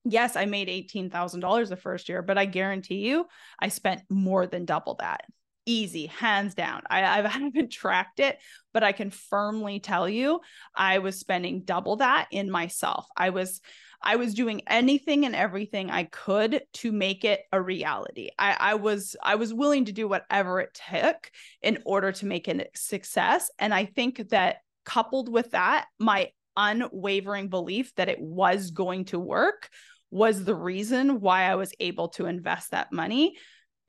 [0.05, 3.25] yes, I made $18,000 the first year, but I guarantee you
[3.59, 5.21] I spent more than double that.
[5.65, 6.81] Easy, hands down.
[6.89, 8.37] I, I haven't tracked it,
[8.73, 10.41] but I can firmly tell you
[10.75, 13.07] I was spending double that in myself.
[13.15, 13.61] I was
[14.03, 18.29] I was doing anything and everything I could to make it a reality.
[18.37, 22.47] I, I was I was willing to do whatever it took in order to make
[22.47, 23.49] it a success.
[23.57, 29.19] And I think that coupled with that, my unwavering belief that it was going to
[29.19, 29.69] work
[30.11, 33.35] was the reason why I was able to invest that money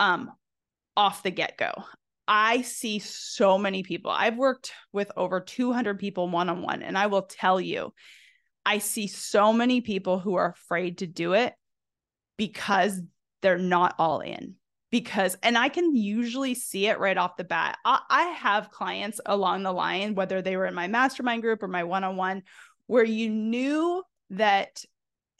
[0.00, 0.31] um,
[0.96, 1.72] off the get go.
[2.27, 4.11] I see so many people.
[4.11, 7.92] I've worked with over 200 people one on one, and I will tell you,
[8.66, 11.55] I see so many people who are afraid to do it
[12.37, 13.00] because
[13.42, 14.55] they're not all in.
[14.90, 17.79] Because, and I can usually see it right off the bat.
[17.85, 21.68] I, I have clients along the line, whether they were in my mastermind group or
[21.68, 22.42] my one on one,
[22.87, 24.85] where you knew that,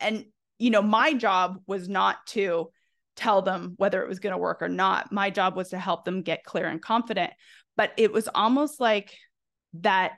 [0.01, 0.25] and
[0.59, 2.71] you know, my job was not to
[3.17, 5.13] tell them whether it was going to work or not.
[5.13, 7.33] My job was to help them get clear and confident.
[7.77, 9.17] But it was almost like
[9.75, 10.13] that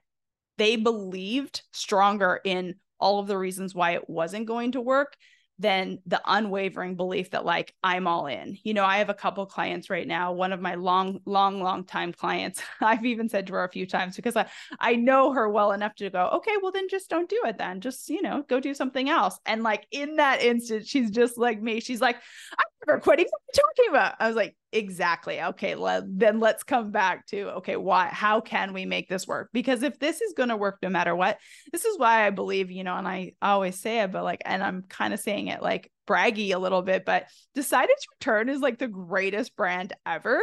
[0.58, 5.16] they believed stronger in all of the reasons why it wasn't going to work
[5.58, 8.58] than the unwavering belief that like I'm all in.
[8.62, 11.84] You know, I have a couple clients right now, one of my long long long
[11.84, 12.62] time clients.
[12.80, 14.46] I've even said to her a few times because I
[14.78, 17.80] I know her well enough to go, "Okay, well then just don't do it then.
[17.80, 21.60] Just, you know, go do something else." And like in that instant, she's just like
[21.62, 21.80] me.
[21.80, 23.26] She's like, "I'm never quitting.
[23.26, 25.40] What are you talking about?" I was like, "Exactly.
[25.40, 25.74] Okay,
[26.06, 29.50] then let's come back to okay, why how can we make this work?
[29.52, 31.38] Because if this is going to work no matter what,
[31.72, 34.62] this is why I believe, you know, and I always say it, but like and
[34.62, 38.60] I'm kind of saying it like braggy a little bit, but Decided to Return is
[38.60, 40.40] like the greatest brand ever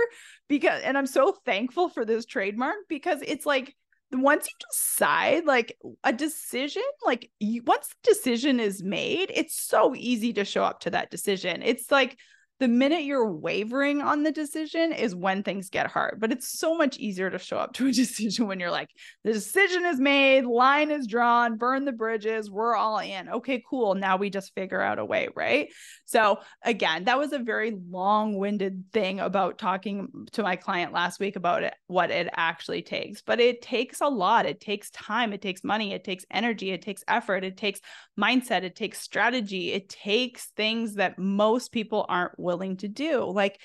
[0.47, 3.75] because, and I'm so thankful for this trademark because it's like,
[4.21, 9.95] once you decide like a decision like you, once the decision is made it's so
[9.95, 11.61] easy to show up to that decision.
[11.63, 12.17] It's like
[12.63, 16.17] the minute you're wavering on the decision is when things get hard.
[16.21, 18.87] But it's so much easier to show up to a decision when you're like,
[19.25, 23.27] the decision is made, line is drawn, burn the bridges, we're all in.
[23.27, 23.95] Okay, cool.
[23.95, 25.73] Now we just figure out a way, right?
[26.05, 31.19] So, again, that was a very long winded thing about talking to my client last
[31.19, 33.21] week about it, what it actually takes.
[33.21, 34.45] But it takes a lot.
[34.45, 37.81] It takes time, it takes money, it takes energy, it takes effort, it takes
[38.17, 43.23] mindset, it takes strategy, it takes things that most people aren't willing willing to do.
[43.23, 43.59] Like,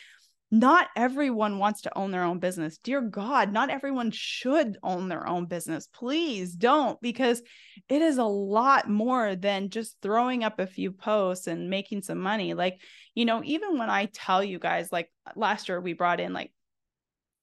[0.51, 2.79] not everyone wants to own their own business.
[2.79, 5.87] Dear God, not everyone should own their own business.
[5.93, 7.43] Please don't, because
[7.91, 12.19] it is a lot more than just throwing up a few posts and making some
[12.19, 12.55] money.
[12.55, 12.81] Like,
[13.15, 16.51] you know, even when I tell you guys, like last year we brought in like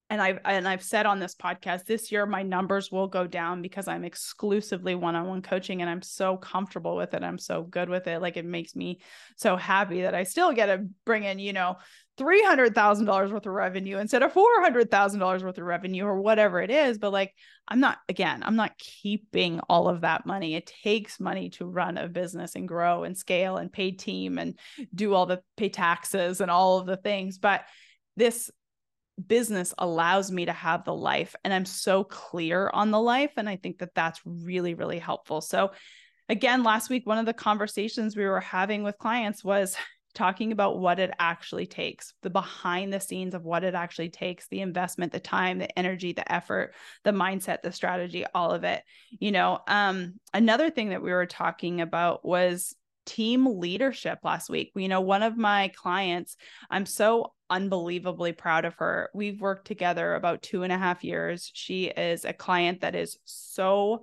[0.10, 3.64] and I've and I've said on this podcast this year my numbers will go down
[3.64, 7.24] because I'm exclusively one-on-one coaching and I'm so comfortable with it.
[7.24, 8.22] I'm so good with it.
[8.22, 9.00] Like it makes me
[9.36, 11.78] so happy that I still get to bring in, you know,
[12.20, 17.12] $300,000 worth of revenue instead of $400,000 worth of revenue or whatever it is, but
[17.12, 17.34] like
[17.68, 20.54] I'm not again, I'm not keeping all of that money.
[20.54, 24.58] It takes money to run a business and grow and scale and pay team and
[24.94, 27.62] do all the pay taxes and all of the things, but
[28.16, 28.52] this
[29.28, 33.48] business allows me to have the life and i'm so clear on the life and
[33.48, 35.72] i think that that's really really helpful so
[36.28, 39.76] again last week one of the conversations we were having with clients was
[40.14, 44.48] talking about what it actually takes the behind the scenes of what it actually takes
[44.48, 46.74] the investment the time the energy the effort
[47.04, 51.26] the mindset the strategy all of it you know um another thing that we were
[51.26, 52.76] talking about was
[53.06, 54.72] team leadership last week.
[54.76, 56.36] You know, one of my clients,
[56.70, 59.10] I'm so unbelievably proud of her.
[59.14, 61.52] We've worked together about two and a half years.
[61.54, 64.02] She is a client that is so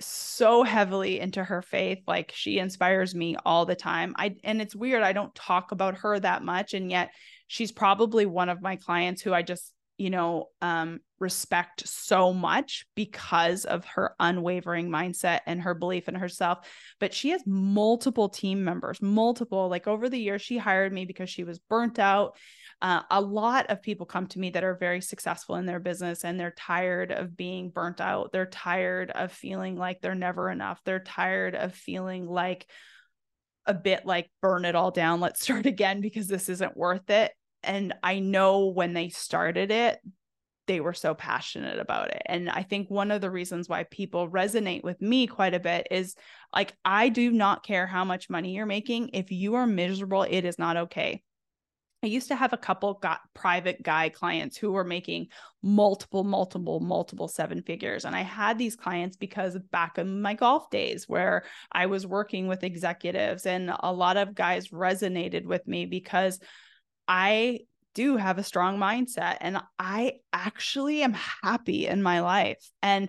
[0.00, 4.74] so heavily into her faith like she inspires me all the time i and it's
[4.74, 7.12] weird i don't talk about her that much and yet
[7.46, 12.84] she's probably one of my clients who i just you know, um, respect so much
[12.96, 16.58] because of her unwavering mindset and her belief in herself.
[16.98, 21.30] But she has multiple team members, multiple, like over the years, she hired me because
[21.30, 22.36] she was burnt out.
[22.84, 26.22] Uh, a lot of people come to me that are very successful in their business
[26.22, 28.30] and they're tired of being burnt out.
[28.30, 30.80] They're tired of feeling like they're never enough.
[30.84, 32.66] They're tired of feeling like,
[33.66, 37.32] a bit like burn it all down let's start again because this isn't worth it
[37.64, 40.00] and I know when they started it,
[40.66, 42.22] they were so passionate about it.
[42.26, 45.88] And I think one of the reasons why people resonate with me quite a bit
[45.90, 46.14] is
[46.54, 49.10] like, I do not care how much money you're making.
[49.12, 51.22] If you are miserable, it is not okay.
[52.04, 55.28] I used to have a couple got private guy clients who were making
[55.62, 58.04] multiple, multiple, multiple seven figures.
[58.04, 62.46] And I had these clients because back in my golf days where I was working
[62.46, 66.40] with executives and a lot of guys resonated with me because
[67.08, 67.60] I
[67.94, 72.70] do have a strong mindset and I actually am happy in my life.
[72.82, 73.08] And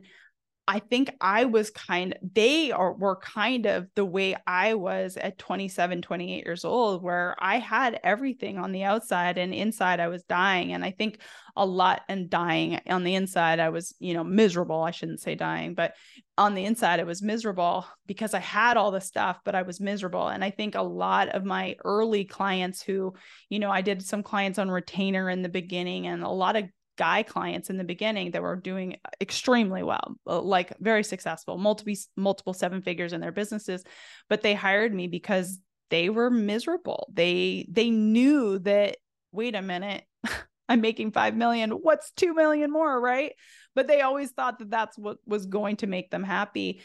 [0.68, 5.38] I think I was kind they are were kind of the way I was at
[5.38, 10.24] 27 28 years old where I had everything on the outside and inside I was
[10.24, 11.20] dying and I think
[11.56, 15.36] a lot and dying on the inside I was you know miserable I shouldn't say
[15.36, 15.94] dying but
[16.36, 19.80] on the inside I was miserable because I had all the stuff but I was
[19.80, 23.14] miserable and I think a lot of my early clients who
[23.50, 26.66] you know I did some clients on retainer in the beginning and a lot of
[26.98, 31.94] guy clients in the beginning that were doing extremely well uh, like very successful multiple
[32.16, 33.84] multiple seven figures in their businesses
[34.30, 37.08] but they hired me because they were miserable.
[37.14, 38.98] They they knew that
[39.32, 40.04] wait a minute
[40.70, 43.34] i'm making 5 million what's 2 million more right?
[43.76, 46.82] But they always thought that that's what was going to make them happy.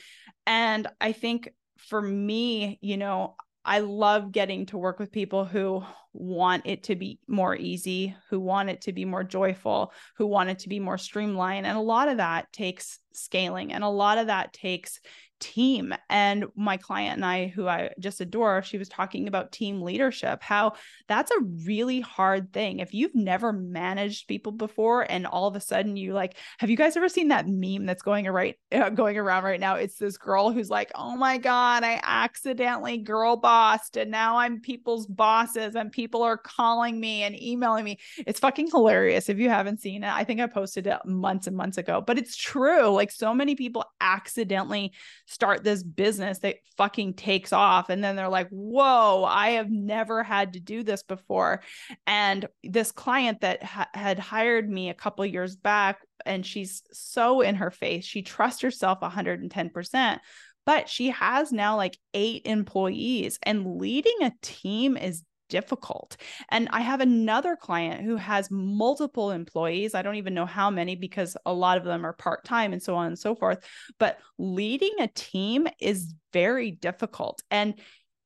[0.47, 5.83] And i think for me you know I love getting to work with people who
[6.13, 10.51] want it to be more easy, who want it to be more joyful, who want
[10.51, 11.67] it to be more streamlined.
[11.67, 15.01] And a lot of that takes scaling and a lot of that takes
[15.41, 15.95] team.
[16.09, 20.43] And my client and I, who I just adore, she was talking about team leadership,
[20.43, 20.75] how
[21.09, 22.79] that's a really hard thing.
[22.79, 26.77] If you've never managed people before and all of a sudden you like, have you
[26.77, 29.77] guys ever seen that meme that's going right uh, going around right now?
[29.77, 34.61] It's this girl who's like, "Oh my god, I accidentally girl bossed and now I'm
[34.61, 39.49] people's bosses and people are calling me and emailing me." It's fucking hilarious if you
[39.49, 40.13] haven't seen it.
[40.13, 42.89] I think I posted it months and months ago, but it's true.
[42.89, 44.93] Like so many people accidentally
[45.31, 47.89] start this business that fucking takes off.
[47.89, 51.63] And then they're like, whoa, I have never had to do this before.
[52.05, 57.43] And this client that ha- had hired me a couple years back, and she's so
[57.43, 60.19] in her face, she trusts herself 110%
[60.67, 66.17] but she has now like eight employees and leading a team is difficult.
[66.49, 69.95] And I have another client who has multiple employees.
[69.95, 72.83] I don't even know how many because a lot of them are part time and
[72.83, 73.59] so on and so forth.
[73.99, 77.43] But leading a team is very difficult.
[77.51, 77.75] And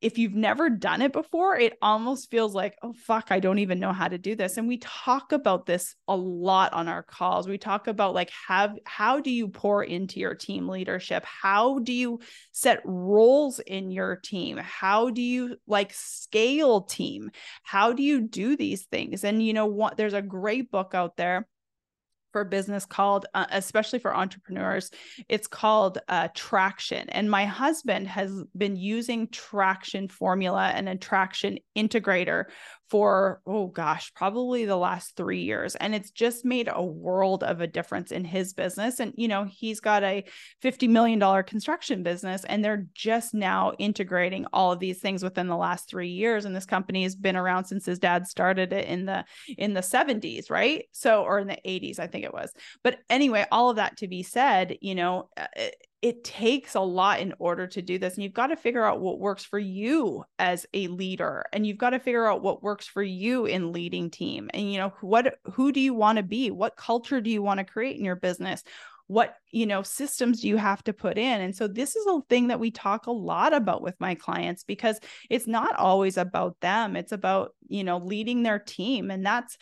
[0.00, 3.80] if you've never done it before, it almost feels like, oh, fuck, I don't even
[3.80, 4.56] know how to do this.
[4.56, 7.48] And we talk about this a lot on our calls.
[7.48, 11.24] We talk about like, have, how do you pour into your team leadership?
[11.24, 12.20] How do you
[12.52, 14.58] set roles in your team?
[14.58, 17.30] How do you like scale team?
[17.62, 19.24] How do you do these things?
[19.24, 21.46] And, you know, what, there's a great book out there
[22.34, 24.90] for business called, uh, especially for entrepreneurs,
[25.28, 27.08] it's called uh, Traction.
[27.10, 32.46] And my husband has been using Traction formula and a Traction integrator
[32.90, 35.74] for, oh gosh, probably the last three years.
[35.76, 39.00] And it's just made a world of a difference in his business.
[39.00, 40.24] And, you know, he's got a
[40.62, 45.56] $50 million construction business, and they're just now integrating all of these things within the
[45.56, 46.44] last three years.
[46.44, 49.24] And this company has been around since his dad started it in the
[49.56, 50.84] in the 70s, right?
[50.92, 52.52] So, or in the 80s, I think it was.
[52.82, 55.46] But anyway, all of that to be said, you know, uh,
[56.04, 59.00] it takes a lot in order to do this and you've got to figure out
[59.00, 62.86] what works for you as a leader and you've got to figure out what works
[62.86, 66.50] for you in leading team and you know what who do you want to be?
[66.50, 68.62] What culture do you want to create in your business?
[69.06, 71.40] What you know systems do you have to put in?
[71.40, 74.62] And so this is a thing that we talk a lot about with my clients
[74.62, 79.56] because it's not always about them it's about you know leading their team and that's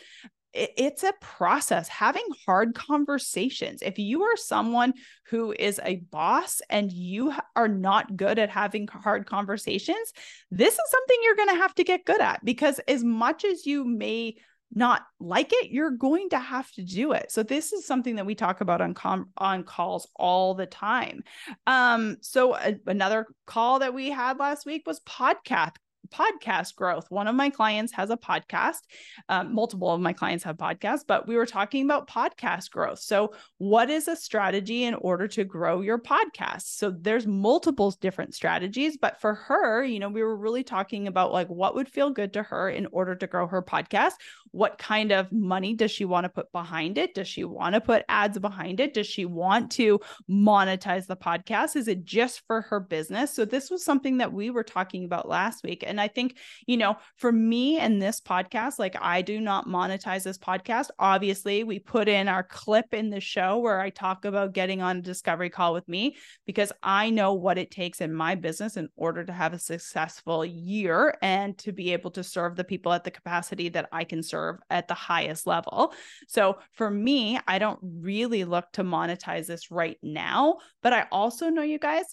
[0.55, 3.83] it's a process having hard conversations.
[3.83, 4.93] If you are someone
[5.29, 10.13] who is a boss and you are not good at having hard conversations
[10.51, 13.67] this is something you're going to have to get good at because as much as
[13.67, 14.37] you may
[14.75, 17.31] not like it you're going to have to do it.
[17.31, 21.23] So this is something that we talk about on com- on calls all the time.
[21.67, 25.77] Um so a- another call that we had last week was podcast
[26.11, 27.11] podcast growth.
[27.11, 28.81] One of my clients has a podcast.
[29.29, 32.99] Um, multiple of my clients have podcasts, but we were talking about podcast growth.
[32.99, 36.63] So, what is a strategy in order to grow your podcast?
[36.63, 41.33] So, there's multiple different strategies, but for her, you know, we were really talking about
[41.33, 44.13] like what would feel good to her in order to grow her podcast.
[44.51, 47.15] What kind of money does she want to put behind it?
[47.15, 48.95] Does she want to put ads behind it?
[48.95, 51.77] Does she want to monetize the podcast?
[51.77, 53.35] Is it just for her business?
[53.35, 55.85] So, this was something that we were talking about last week.
[55.93, 60.23] And I think, you know, for me and this podcast, like I do not monetize
[60.23, 60.89] this podcast.
[60.99, 64.97] Obviously, we put in our clip in the show where I talk about getting on
[64.97, 66.17] a discovery call with me
[66.47, 70.47] because I know what it takes in my business in order to have a successful
[70.47, 74.23] year and to be able to serve the people at the capacity that I can
[74.23, 75.93] serve at the highest level.
[76.27, 81.51] So for me, I don't really look to monetize this right now, but I also
[81.51, 82.07] know you guys,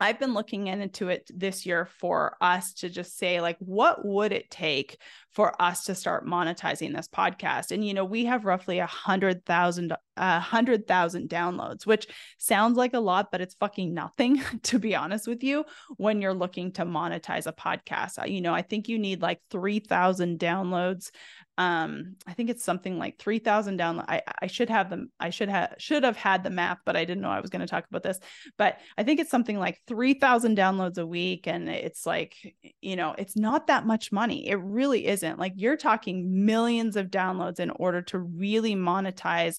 [0.00, 4.32] I've been looking into it this year for us to just say, like, what would
[4.32, 4.98] it take
[5.32, 7.70] for us to start monetizing this podcast?
[7.70, 12.06] And, you know, we have roughly a hundred thousand, a hundred thousand downloads, which
[12.38, 15.64] sounds like a lot, but it's fucking nothing, to be honest with you,
[15.96, 18.28] when you're looking to monetize a podcast.
[18.30, 21.10] You know, I think you need like 3,000 downloads
[21.58, 25.48] um i think it's something like 3000 download i i should have them i should
[25.48, 27.84] have should have had the math but i didn't know i was going to talk
[27.90, 28.20] about this
[28.56, 32.36] but i think it's something like 3000 downloads a week and it's like
[32.80, 37.08] you know it's not that much money it really isn't like you're talking millions of
[37.08, 39.58] downloads in order to really monetize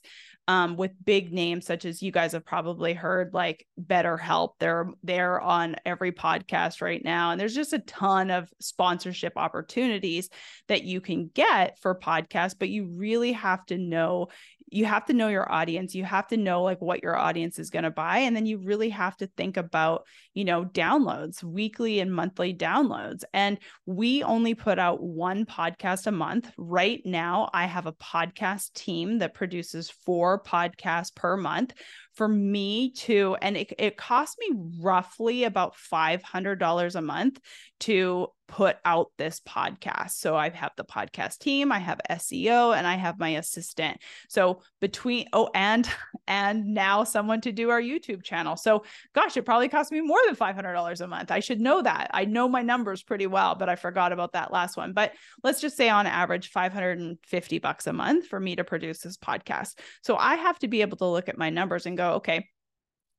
[0.49, 4.53] um, with big names such as you guys have probably heard like BetterHelp.
[4.59, 10.28] They're they're on every podcast right now, and there's just a ton of sponsorship opportunities
[10.67, 12.55] that you can get for podcasts.
[12.57, 14.30] But you really have to know
[14.72, 17.70] you have to know your audience you have to know like what your audience is
[17.70, 21.99] going to buy and then you really have to think about you know downloads weekly
[21.99, 26.51] and monthly downloads and we only put out one podcast a month.
[26.57, 31.74] Right now i have a podcast team that produces four podcasts per month
[32.20, 34.51] for me to and it, it cost me
[34.82, 37.39] roughly about $500 a month
[37.80, 40.11] to put out this podcast.
[40.11, 43.99] So i have the podcast team i have seo and i have my assistant.
[44.28, 45.88] So between oh and
[46.28, 48.57] and now someone to do our youtube channel.
[48.57, 51.32] So gosh it probably cost me more than $500 a month.
[51.32, 52.09] I should know that.
[52.11, 54.93] I know my numbers pretty well but i forgot about that last one.
[54.93, 55.13] But
[55.43, 59.78] let's just say on average 550 bucks a month for me to produce this podcast.
[60.01, 62.47] So i have to be able to look at my numbers and go okay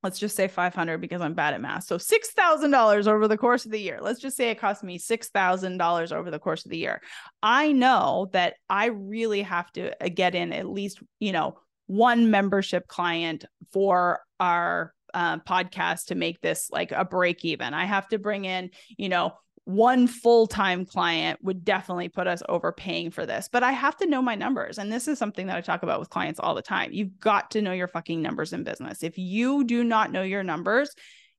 [0.02, 1.84] let's just say 500 because I'm bad at math.
[1.84, 3.98] So $6,000 over the course of the year.
[4.00, 7.02] Let's just say it cost me $6,000 over the course of the year.
[7.42, 12.30] I know that I really have to uh, get in at least, you know, one
[12.30, 17.74] membership client for our uh, podcast to make this like a break even.
[17.74, 19.32] I have to bring in, you know,
[19.64, 24.22] one full-time client would definitely put us overpaying for this but i have to know
[24.22, 26.92] my numbers and this is something that i talk about with clients all the time.
[26.92, 29.02] You've got to know your fucking numbers in business.
[29.02, 30.90] If you do not know your numbers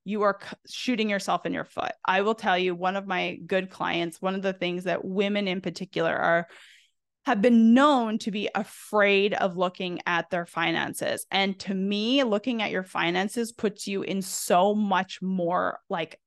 [0.03, 1.91] you are shooting yourself in your foot.
[2.03, 5.47] I will tell you one of my good clients one of the things that women
[5.47, 6.47] in particular are
[7.25, 11.25] have been known to be afraid of looking at their finances.
[11.29, 16.19] And to me, looking at your finances puts you in so much more like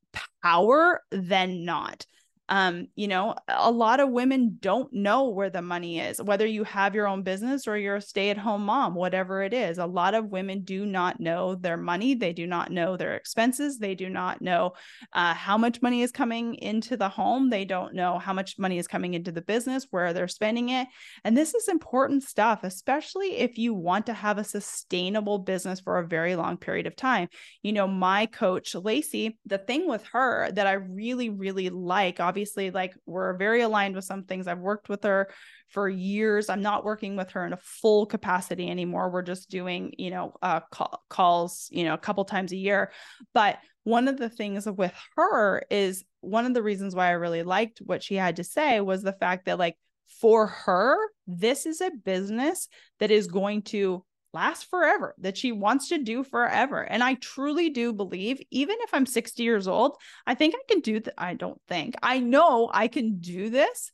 [0.42, 2.06] power than not
[2.48, 6.64] um you know a lot of women don't know where the money is whether you
[6.64, 9.78] have your own business or you're a stay-at-home mom whatever it is.
[9.78, 12.14] A lot of women do not know their money.
[12.14, 13.78] They do not know their expenses.
[13.78, 14.74] They do not know
[15.12, 17.50] uh, how much money is coming into the home.
[17.50, 20.88] They don't know how much money is coming into the business where they're spending it.
[21.24, 25.98] And this is important stuff especially if you want to have a sustainable business for
[25.98, 27.28] a very long period of time.
[27.62, 32.33] You know my coach lacey the thing with her that i really really like obviously
[32.72, 34.46] like we're very aligned with some things.
[34.46, 35.30] I've worked with her
[35.68, 36.48] for years.
[36.48, 39.10] I'm not working with her in a full capacity anymore.
[39.10, 42.92] We're just doing you know uh, call, calls you know a couple times a year.
[43.32, 47.42] But one of the things with her is one of the reasons why i really
[47.42, 49.76] liked what she had to say was the fact that like
[50.20, 52.68] for her this is a business
[52.98, 54.02] that is going to
[54.34, 56.82] last forever, that she wants to do forever.
[56.82, 60.80] And I truly do believe, even if I'm 60 years old, I think I can
[60.80, 61.14] do that.
[61.16, 63.90] I don't think, I know I can do this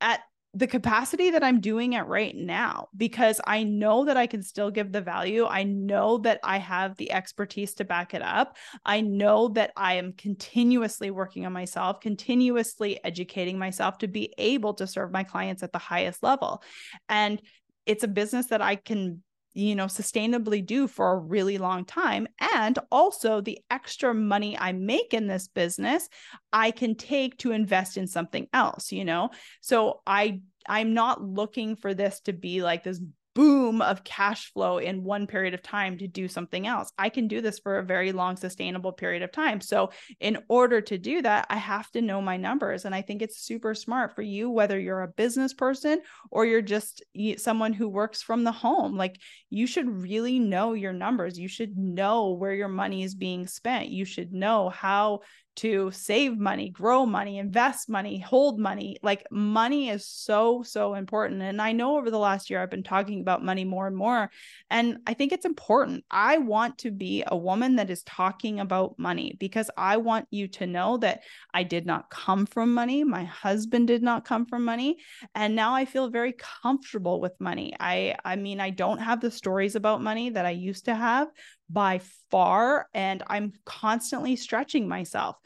[0.00, 0.20] at
[0.52, 4.72] the capacity that I'm doing it right now because I know that I can still
[4.72, 5.46] give the value.
[5.46, 8.56] I know that I have the expertise to back it up.
[8.84, 14.74] I know that I am continuously working on myself, continuously educating myself to be able
[14.74, 16.64] to serve my clients at the highest level.
[17.08, 17.40] And
[17.86, 19.22] it's a business that I can
[19.52, 24.72] you know sustainably do for a really long time and also the extra money i
[24.72, 26.08] make in this business
[26.52, 29.30] i can take to invest in something else you know?
[29.60, 33.00] So i i'm not looking for this to be like this
[33.40, 36.92] boom of cash flow in one period of time to do something else.
[36.98, 39.62] I can do this for a very long, sustainable period of time.
[39.62, 42.84] So, in order to do that, I have to know my numbers.
[42.84, 46.60] And I think it's super smart for you, whether you're a business person or you're
[46.60, 47.02] just
[47.38, 48.98] someone who works from the home.
[48.98, 49.18] Like,
[49.48, 51.38] you should really know your numbers.
[51.38, 53.88] You should know where your money is being spent.
[53.88, 55.20] You should know how
[55.56, 58.96] to save money, grow money, invest money, hold money.
[59.02, 61.42] Like money is so, so important.
[61.42, 64.30] And I know over the last year, I've been talking about money more and more.
[64.70, 66.04] And I think it's important.
[66.10, 70.48] I want to be a woman that is talking about money because I want you
[70.48, 71.22] to know that
[71.52, 73.04] I did not come from money.
[73.04, 74.98] My husband did not come from money.
[75.34, 77.74] And now I feel very comfortable with money.
[77.78, 81.28] I, I mean, I don't have the stories about money that I used to have,
[81.70, 82.00] by
[82.30, 82.88] far.
[82.94, 85.36] And I'm constantly stretching myself.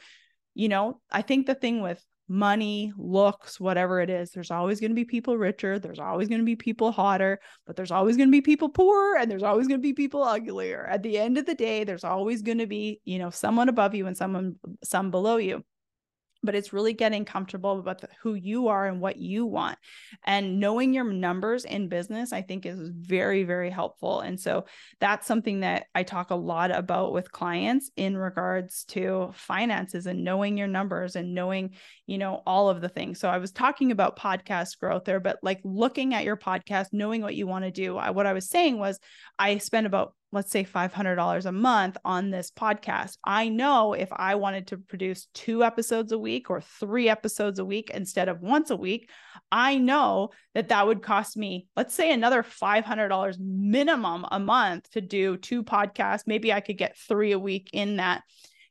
[0.53, 4.91] You know, I think the thing with money, looks, whatever it is, there's always going
[4.91, 5.77] to be people richer.
[5.77, 9.17] There's always going to be people hotter, but there's always going to be people poorer
[9.17, 10.87] and there's always going to be people uglier.
[10.89, 13.93] At the end of the day, there's always going to be, you know, someone above
[13.93, 15.63] you and someone, some below you
[16.45, 19.77] but it's really getting comfortable about the, who you are and what you want.
[20.23, 24.21] And knowing your numbers in business i think is very very helpful.
[24.21, 24.65] And so
[24.99, 30.23] that's something that i talk a lot about with clients in regards to finances and
[30.23, 31.71] knowing your numbers and knowing
[32.07, 35.37] you know all of the things so i was talking about podcast growth there but
[35.41, 38.49] like looking at your podcast knowing what you want to do I, what i was
[38.49, 38.99] saying was
[39.39, 43.17] i spend about let's say $500 a month on this podcast.
[43.23, 47.65] I know if I wanted to produce two episodes a week or three episodes a
[47.65, 49.09] week instead of once a week,
[49.49, 55.01] I know that that would cost me, let's say, another $500 minimum a month to
[55.01, 56.27] do two podcasts.
[56.27, 58.21] Maybe I could get three a week in that.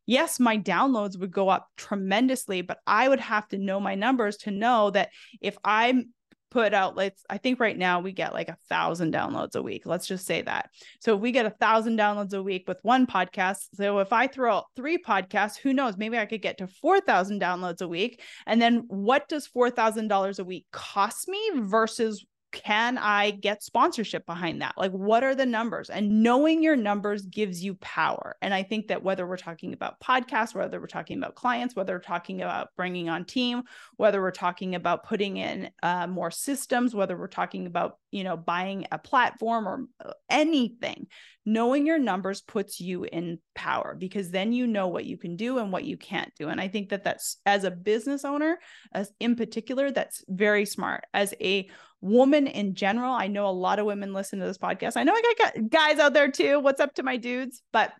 [0.06, 4.36] Yes, my downloads would go up tremendously, but I would have to know my numbers
[4.38, 6.10] to know that if I'm
[6.54, 9.84] put out let's i think right now we get like a thousand downloads a week
[9.86, 10.70] let's just say that.
[11.00, 14.28] So if we get a thousand downloads a week with one podcast so if i
[14.28, 18.22] throw out three podcasts who knows maybe i could get to 4000 downloads a week.
[18.46, 22.24] And then what does $4000 a week cost me versus
[22.54, 24.74] can I get sponsorship behind that?
[24.78, 25.90] Like, what are the numbers?
[25.90, 28.36] And knowing your numbers gives you power.
[28.40, 31.94] And I think that whether we're talking about podcasts, whether we're talking about clients, whether
[31.94, 33.64] we're talking about bringing on team,
[33.96, 38.36] whether we're talking about putting in uh, more systems, whether we're talking about, you know,
[38.36, 41.08] buying a platform or uh, anything,
[41.44, 45.58] knowing your numbers puts you in power because then you know what you can do
[45.58, 46.48] and what you can't do.
[46.48, 48.58] And I think that that's as a business owner,
[48.92, 51.04] as in particular, that's very smart.
[51.12, 51.68] As a
[52.04, 53.12] woman in general.
[53.12, 54.96] I know a lot of women listen to this podcast.
[54.96, 56.60] I know I got guys out there too.
[56.60, 57.62] What's up to my dudes?
[57.72, 57.92] But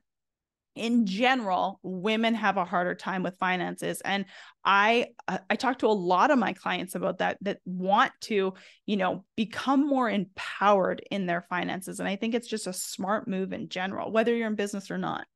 [0.77, 4.25] in general women have a harder time with finances and
[4.65, 8.53] i uh, i talk to a lot of my clients about that that want to
[8.85, 13.29] you know become more empowered in their finances and i think it's just a smart
[13.29, 15.27] move in general whether you're in business or not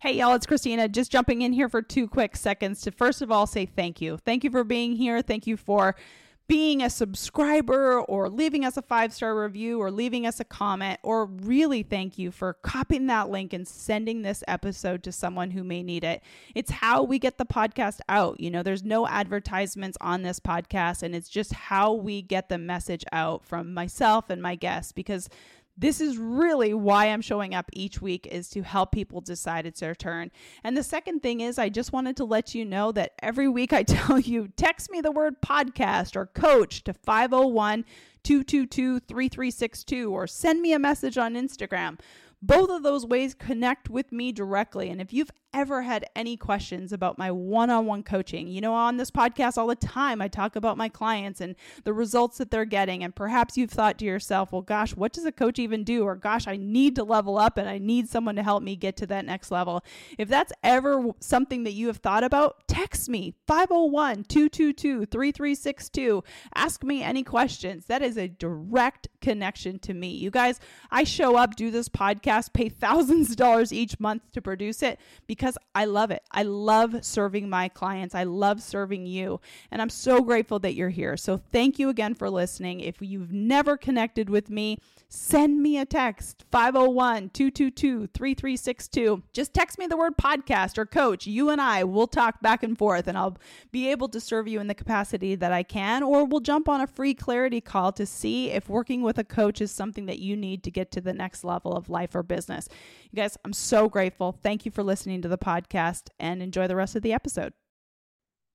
[0.00, 0.88] Hey, y'all, it's Christina.
[0.88, 4.18] Just jumping in here for two quick seconds to first of all say thank you.
[4.26, 5.22] Thank you for being here.
[5.22, 5.94] Thank you for
[6.48, 10.98] being a subscriber or leaving us a five star review or leaving us a comment,
[11.02, 15.64] or really thank you for copying that link and sending this episode to someone who
[15.64, 16.22] may need it.
[16.54, 18.40] It's how we get the podcast out.
[18.40, 22.58] You know, there's no advertisements on this podcast, and it's just how we get the
[22.58, 25.28] message out from myself and my guests because
[25.76, 29.80] this is really why I'm showing up each week is to help people decide it's
[29.80, 30.30] their turn.
[30.62, 33.72] And the second thing is I just wanted to let you know that every week
[33.72, 37.84] I tell you text me the word podcast or coach to 501
[38.22, 41.98] 222 3362 or send me a message on Instagram.
[42.42, 44.90] Both of those ways connect with me directly.
[44.90, 48.74] And if you've ever had any questions about my one on one coaching, you know,
[48.74, 52.50] on this podcast all the time, I talk about my clients and the results that
[52.50, 53.04] they're getting.
[53.04, 56.04] And perhaps you've thought to yourself, well, gosh, what does a coach even do?
[56.04, 58.96] Or gosh, I need to level up and I need someone to help me get
[58.98, 59.84] to that next level.
[60.18, 66.24] If that's ever something that you have thought about, text me 501 222 3362.
[66.54, 67.86] Ask me any questions.
[67.86, 70.08] That is a direct connection to me.
[70.08, 74.42] You guys, I show up, do this podcast, pay thousands of dollars each month to
[74.42, 76.22] produce it because because I love it.
[76.30, 78.14] I love serving my clients.
[78.14, 79.40] I love serving you.
[79.72, 81.16] And I'm so grateful that you're here.
[81.16, 82.78] So thank you again for listening.
[82.78, 84.78] If you've never connected with me,
[85.08, 89.22] send me a text 501 222 3362.
[89.32, 91.26] Just text me the word podcast or coach.
[91.26, 93.36] You and I will talk back and forth, and I'll
[93.72, 96.80] be able to serve you in the capacity that I can, or we'll jump on
[96.80, 100.36] a free clarity call to see if working with a coach is something that you
[100.36, 102.68] need to get to the next level of life or business.
[103.10, 104.38] You guys, I'm so grateful.
[104.42, 107.52] Thank you for listening to the podcast and enjoy the rest of the episode.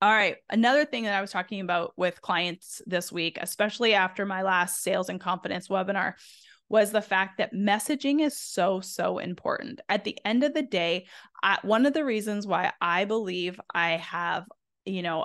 [0.00, 0.36] All right.
[0.48, 4.82] Another thing that I was talking about with clients this week, especially after my last
[4.82, 6.14] sales and confidence webinar,
[6.68, 9.80] was the fact that messaging is so, so important.
[9.88, 11.06] At the end of the day,
[11.42, 14.44] I, one of the reasons why I believe I have,
[14.84, 15.24] you know,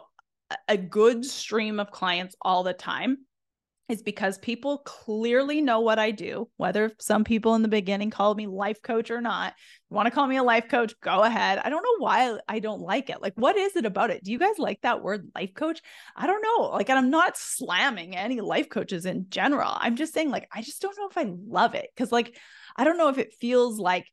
[0.68, 3.20] a good stream of clients all the time
[3.94, 8.36] is because people clearly know what I do, whether some people in the beginning called
[8.36, 9.54] me life coach or not.
[9.90, 10.94] Want to call me a life coach?
[11.02, 11.60] Go ahead.
[11.60, 13.22] I don't know why I don't like it.
[13.22, 14.24] Like, what is it about it?
[14.24, 15.82] Do you guys like that word life coach?
[16.16, 16.70] I don't know.
[16.70, 19.72] Like, and I'm not slamming any life coaches in general.
[19.74, 21.90] I'm just saying, like, I just don't know if I love it.
[21.96, 22.36] Cause, like,
[22.76, 24.08] I don't know if it feels like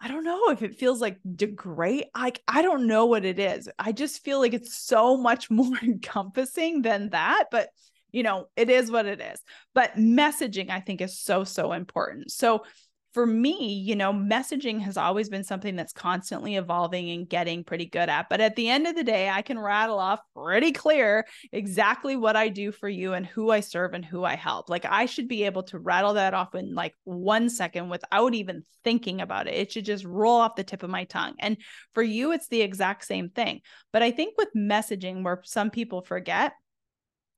[0.00, 2.06] I don't know if it feels like degrade.
[2.14, 3.70] Like I don't know what it is.
[3.78, 7.44] I just feel like it's so much more encompassing than that.
[7.50, 7.70] But
[8.14, 9.42] you know, it is what it is.
[9.74, 12.30] But messaging, I think, is so, so important.
[12.30, 12.64] So
[13.12, 17.86] for me, you know, messaging has always been something that's constantly evolving and getting pretty
[17.86, 18.28] good at.
[18.28, 22.36] But at the end of the day, I can rattle off pretty clear exactly what
[22.36, 24.68] I do for you and who I serve and who I help.
[24.68, 28.62] Like I should be able to rattle that off in like one second without even
[28.84, 29.54] thinking about it.
[29.54, 31.34] It should just roll off the tip of my tongue.
[31.40, 31.56] And
[31.94, 33.60] for you, it's the exact same thing.
[33.92, 36.52] But I think with messaging, where some people forget,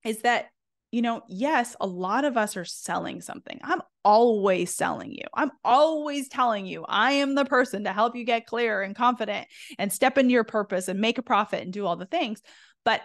[0.04, 0.46] is that
[0.90, 3.58] you know, yes, a lot of us are selling something.
[3.62, 5.24] I'm always selling you.
[5.34, 9.48] I'm always telling you I am the person to help you get clear and confident
[9.78, 12.40] and step into your purpose and make a profit and do all the things.
[12.84, 13.02] But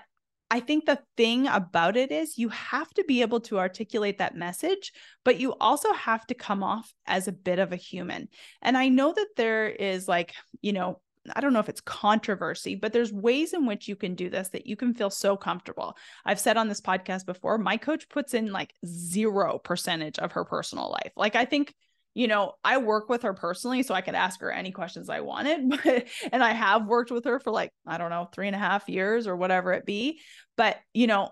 [0.51, 4.35] I think the thing about it is you have to be able to articulate that
[4.35, 4.91] message,
[5.23, 8.27] but you also have to come off as a bit of a human.
[8.61, 10.99] And I know that there is like, you know,
[11.35, 14.49] I don't know if it's controversy, but there's ways in which you can do this
[14.49, 15.95] that you can feel so comfortable.
[16.25, 20.45] I've said on this podcast before, my coach puts in like zero percentage of her
[20.45, 21.11] personal life.
[21.15, 21.75] Like, I think,
[22.15, 25.21] you know, I work with her personally, so I could ask her any questions I
[25.21, 25.79] wanted.
[25.83, 28.59] But, and I have worked with her for like, I don't know, three and a
[28.59, 30.19] half years or whatever it be.
[30.57, 31.29] But, you know,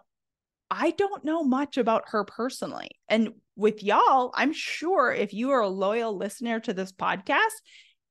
[0.71, 2.89] I don't know much about her personally.
[3.07, 7.55] And with y'all, I'm sure if you are a loyal listener to this podcast,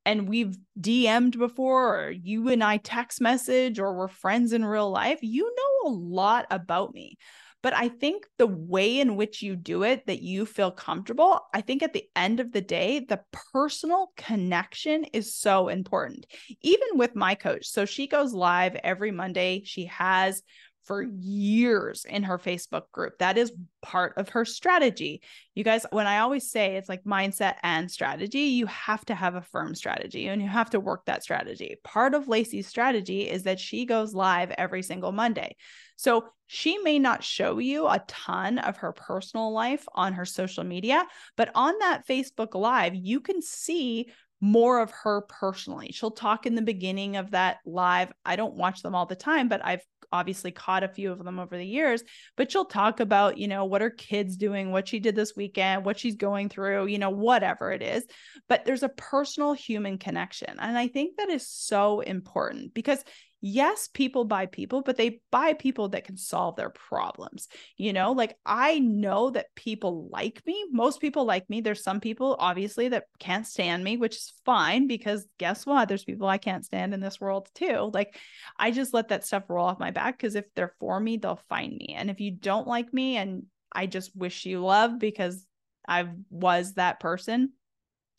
[0.09, 4.91] and we've DM'd before, or you and I text message, or we're friends in real
[4.91, 7.19] life, you know a lot about me.
[7.63, 11.61] But I think the way in which you do it, that you feel comfortable, I
[11.61, 13.21] think at the end of the day, the
[13.53, 16.25] personal connection is so important.
[16.63, 17.67] Even with my coach.
[17.67, 19.63] So she goes live every Monday.
[19.67, 20.43] She has
[20.89, 23.19] for years in her Facebook group.
[23.19, 25.21] That is part of her strategy.
[25.55, 29.35] You guys, when I always say it's like mindset and strategy, you have to have
[29.35, 31.77] a firm strategy and you have to work that strategy.
[31.85, 35.57] Part of Lacey's strategy is that she goes live every single Monday.
[35.97, 40.65] So she may not show you a ton of her personal life on her social
[40.65, 41.05] media,
[41.37, 44.09] but on that Facebook Live, you can see
[44.41, 45.91] more of her personally.
[45.93, 48.13] She'll talk in the beginning of that live.
[48.25, 51.39] I don't watch them all the time, but I've obviously caught a few of them
[51.39, 52.03] over the years.
[52.37, 55.85] But she'll talk about, you know, what her kids doing, what she did this weekend,
[55.85, 58.07] what she's going through, you know, whatever it is.
[58.49, 60.57] But there's a personal human connection.
[60.59, 63.05] And I think that is so important because
[63.41, 67.49] yes, people buy people, but they buy people that can solve their problems.
[67.77, 70.65] You know, like I know that people like me.
[70.71, 71.61] Most people like me.
[71.61, 75.89] There's some people, obviously, that can't stand me, which is fine because guess what?
[75.89, 77.91] There's people I can't stand in this world too.
[77.93, 78.19] Like
[78.59, 81.41] I just let that stuff roll off my back because if they're for me, they'll
[81.49, 81.95] find me.
[81.97, 85.47] And if you don't like me and I just wish you love because
[85.87, 87.53] I was that person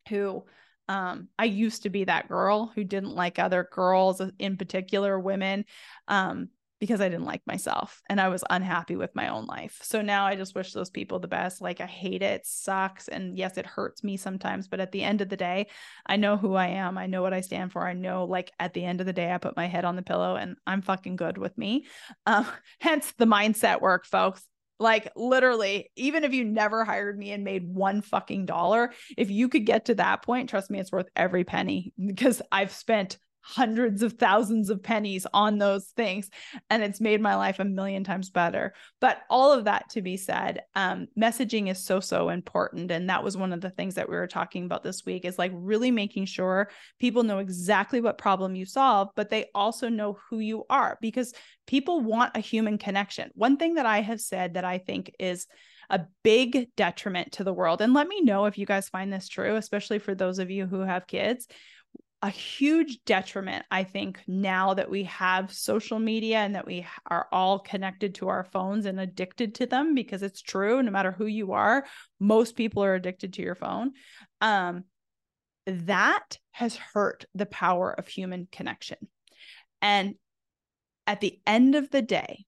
[0.08, 0.44] who
[0.90, 5.66] um, I used to be that girl who didn't like other girls, in particular women,
[6.08, 9.80] um, because I didn't like myself and I was unhappy with my own life.
[9.84, 11.62] So now I just wish those people the best.
[11.62, 13.08] Like I hate it, it sucks.
[13.08, 15.68] And yes, it hurts me sometimes, but at the end of the day,
[16.08, 16.98] I know who I am.
[16.98, 17.86] I know what I stand for.
[17.86, 20.02] I know, like, at the end of the day, I put my head on the
[20.02, 21.86] pillow and I'm fucking good with me.
[22.26, 22.48] Um,
[22.80, 24.44] hence the mindset work, folks.
[24.80, 29.50] Like literally, even if you never hired me and made one fucking dollar, if you
[29.50, 33.18] could get to that point, trust me, it's worth every penny because I've spent
[33.56, 36.30] hundreds of thousands of pennies on those things
[36.70, 38.74] and it's made my life a million times better.
[39.02, 43.24] But all of that to be said um, messaging is so so important and that
[43.24, 45.92] was one of the things that we were talking about this week is like really
[45.92, 46.70] making sure
[47.00, 51.34] people know exactly what problem you solve but they also know who you are because
[51.66, 53.30] people want a human connection.
[53.34, 55.48] One thing that i have said that i think is
[55.90, 59.28] a big detriment to the world and let me know if you guys find this
[59.28, 61.48] true especially for those of you who have kids
[62.22, 67.28] a huge detriment, I think, now that we have social media and that we are
[67.32, 71.26] all connected to our phones and addicted to them because it's true, no matter who
[71.26, 71.86] you are,
[72.20, 73.92] most people are addicted to your phone.
[74.42, 74.84] Um,
[75.66, 78.98] that has hurt the power of human connection.
[79.82, 80.16] And
[81.08, 82.46] at the end of the day,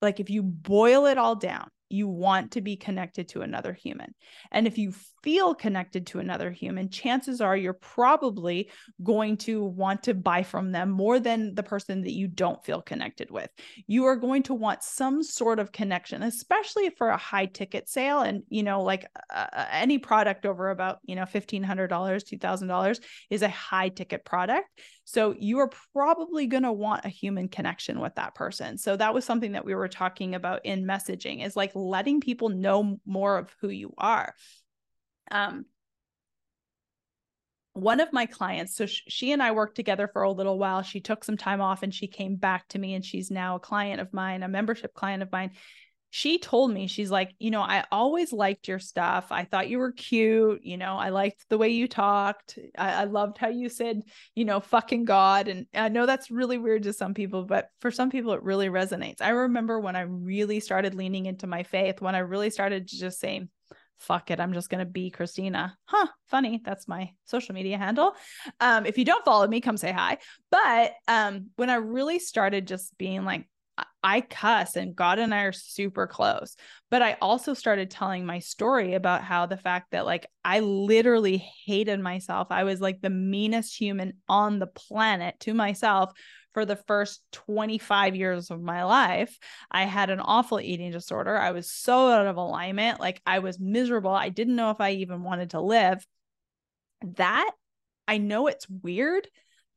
[0.00, 4.14] like if you boil it all down, you want to be connected to another human.
[4.50, 8.70] And if you feel connected to another human, chances are you're probably
[9.02, 12.82] going to want to buy from them more than the person that you don't feel
[12.82, 13.50] connected with.
[13.86, 18.20] You are going to want some sort of connection, especially for a high ticket sale.
[18.20, 23.42] And, you know, like uh, uh any product over about, you know, $1,500, $2,000 is
[23.42, 24.68] a high ticket product.
[25.04, 28.78] So you are probably going to want a human connection with that person.
[28.78, 32.48] So that was something that we were talking about in messaging is like letting people
[32.48, 34.34] know more of who you are.
[35.30, 35.66] Um,
[37.74, 40.82] one of my clients, so she and I worked together for a little while.
[40.82, 43.60] She took some time off and she came back to me, and she's now a
[43.60, 45.50] client of mine, a membership client of mine
[46.16, 49.32] she told me she's like you know i always liked your stuff.
[49.32, 52.56] I thought you were cute you know i liked the way you talked.
[52.78, 54.02] I, I, loved how you said
[54.36, 55.48] you know fucking god.
[55.48, 58.68] And i know that's really weird to some people but for some people it really
[58.68, 59.20] resonates.
[59.22, 63.18] I remember when i really started leaning into my faith when i really started just
[63.18, 63.48] say
[63.98, 65.76] fuck it i'm just going to be christina.
[65.86, 68.12] Huh funny that's my social media handle.
[68.60, 70.18] Um if you don't follow me come say hi.
[70.52, 73.48] But um when i really started just being like
[74.02, 76.56] I cuss and God and I are super close.
[76.90, 81.38] But I also started telling my story about how the fact that like I literally
[81.64, 82.48] hated myself.
[82.50, 86.12] I was like the meanest human on the planet to myself
[86.52, 89.36] for the first 25 years of my life.
[89.70, 91.36] I had an awful eating disorder.
[91.36, 93.00] I was so out of alignment.
[93.00, 94.12] Like I was miserable.
[94.12, 96.06] I didn't know if I even wanted to live.
[97.16, 97.50] That
[98.06, 99.28] I know it's weird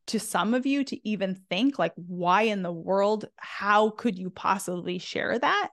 [0.08, 4.30] to some of you to even think like why in the world how could you
[4.30, 5.70] possibly share that?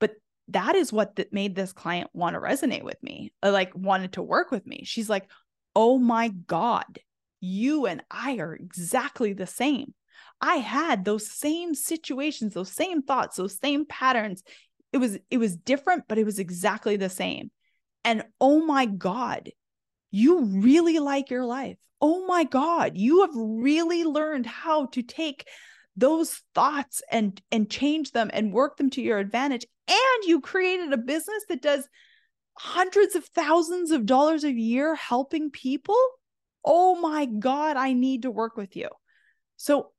[0.00, 0.12] But
[0.48, 4.14] that is what that made this client want to resonate with me uh, like wanted
[4.14, 4.82] to work with me.
[4.84, 5.30] She's like
[5.76, 7.00] oh my god
[7.40, 9.92] you and i are exactly the same.
[10.40, 14.42] I had those same situations those same thoughts those same patterns.
[14.92, 17.50] It was it was different but it was exactly the same.
[18.04, 19.50] And oh my god
[20.14, 21.76] you really like your life.
[22.00, 25.44] Oh my God, you have really learned how to take
[25.96, 29.66] those thoughts and and change them and work them to your advantage.
[29.88, 31.88] And you created a business that does
[32.56, 35.98] hundreds of thousands of dollars a year helping people?
[36.64, 38.90] Oh my god i need to work with you.
[39.56, 39.90] So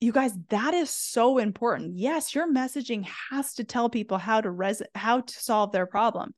[0.00, 1.98] you guys that is so important.
[1.98, 6.32] Yes your messaging has to tell people how to res how to solve their problem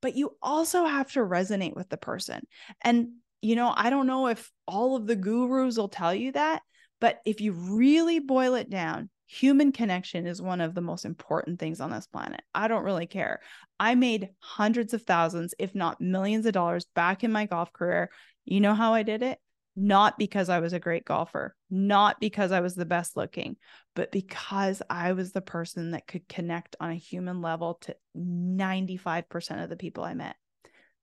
[0.00, 2.46] but you also have to resonate with the person
[2.82, 3.08] and
[3.40, 6.62] you know, I don't know if all of the gurus will tell you that,
[7.00, 11.60] but if you really boil it down, human connection is one of the most important
[11.60, 12.40] things on this planet.
[12.54, 13.40] I don't really care.
[13.78, 18.10] I made hundreds of thousands, if not millions of dollars back in my golf career.
[18.44, 19.38] You know how I did it?
[19.80, 23.56] Not because I was a great golfer, not because I was the best looking,
[23.94, 29.62] but because I was the person that could connect on a human level to 95%
[29.62, 30.36] of the people I met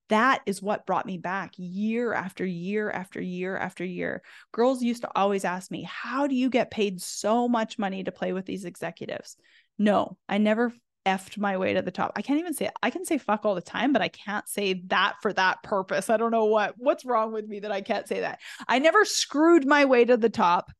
[0.09, 4.21] that is what brought me back year after year after year after year.
[4.51, 8.11] Girls used to always ask me, How do you get paid so much money to
[8.11, 9.35] play with these executives?
[9.77, 10.73] No, I never
[11.05, 12.11] effed my way to the top.
[12.15, 14.81] I can't even say I can say fuck all the time, but I can't say
[14.87, 16.09] that for that purpose.
[16.09, 18.39] I don't know what what's wrong with me that I can't say that.
[18.67, 20.71] I never screwed my way to the top.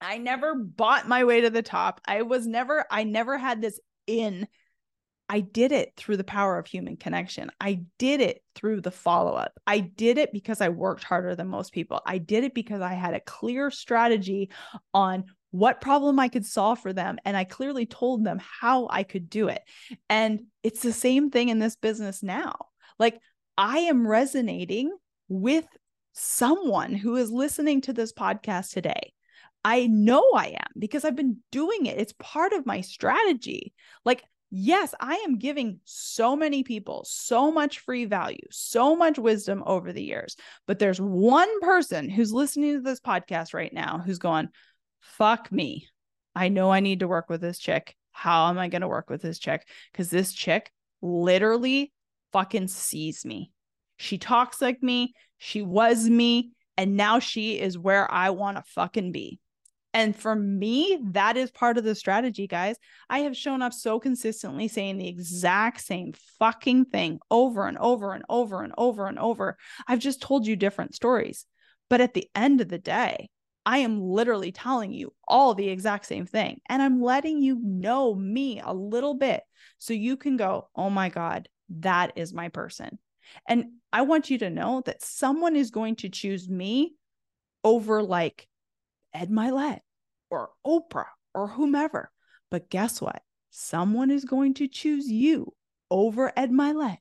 [0.00, 2.00] I never bought my way to the top.
[2.06, 4.46] I was never I never had this in
[5.28, 7.50] I did it through the power of human connection.
[7.60, 9.52] I did it through the follow up.
[9.66, 12.00] I did it because I worked harder than most people.
[12.06, 14.50] I did it because I had a clear strategy
[14.94, 15.24] on
[15.56, 17.16] what problem I could solve for them.
[17.24, 19.62] And I clearly told them how I could do it.
[20.10, 22.66] And it's the same thing in this business now.
[22.98, 23.18] Like
[23.56, 24.94] I am resonating
[25.28, 25.66] with
[26.12, 29.14] someone who is listening to this podcast today.
[29.64, 31.98] I know I am because I've been doing it.
[31.98, 33.72] It's part of my strategy.
[34.04, 39.62] Like yes, I am giving so many people so much free value, so much wisdom
[39.66, 40.36] over the years.
[40.66, 44.48] But there's one person who's listening to this podcast right now who's going,
[45.06, 45.88] fuck me.
[46.34, 47.96] I know I need to work with this chick.
[48.12, 49.66] How am I going to work with this chick?
[49.92, 50.70] Because this chick
[51.02, 51.92] literally
[52.32, 53.50] fucking sees me.
[53.96, 55.14] She talks like me.
[55.38, 56.52] She was me.
[56.76, 59.40] And now she is where I want to fucking be.
[59.94, 62.76] And for me, that is part of the strategy, guys.
[63.08, 68.12] I have shown up so consistently saying the exact same fucking thing over and over
[68.12, 69.56] and over and over and over.
[69.88, 71.46] I've just told you different stories.
[71.88, 73.30] But at the end of the day,
[73.66, 76.60] I am literally telling you all the exact same thing.
[76.68, 79.42] And I'm letting you know me a little bit
[79.78, 81.48] so you can go, oh my God,
[81.80, 83.00] that is my person.
[83.48, 86.94] And I want you to know that someone is going to choose me
[87.64, 88.46] over like
[89.12, 89.80] Ed Mylett
[90.30, 92.12] or Oprah or whomever.
[92.52, 93.20] But guess what?
[93.50, 95.52] Someone is going to choose you
[95.90, 96.98] over Ed Mylett,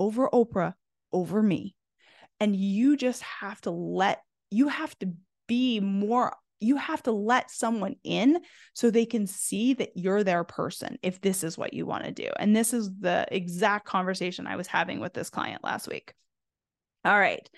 [0.00, 0.74] over Oprah,
[1.12, 1.76] over me.
[2.40, 5.12] And you just have to let, you have to
[5.48, 8.40] be more you have to let someone in
[8.74, 12.10] so they can see that you're their person if this is what you want to
[12.10, 12.28] do.
[12.38, 16.14] And this is the exact conversation I was having with this client last week.
[17.08, 17.48] All right.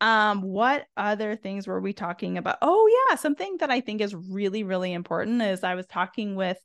[0.00, 2.58] Um, what other things were we talking about?
[2.62, 3.16] Oh, yeah.
[3.16, 6.56] Something that I think is really, really important is I was talking with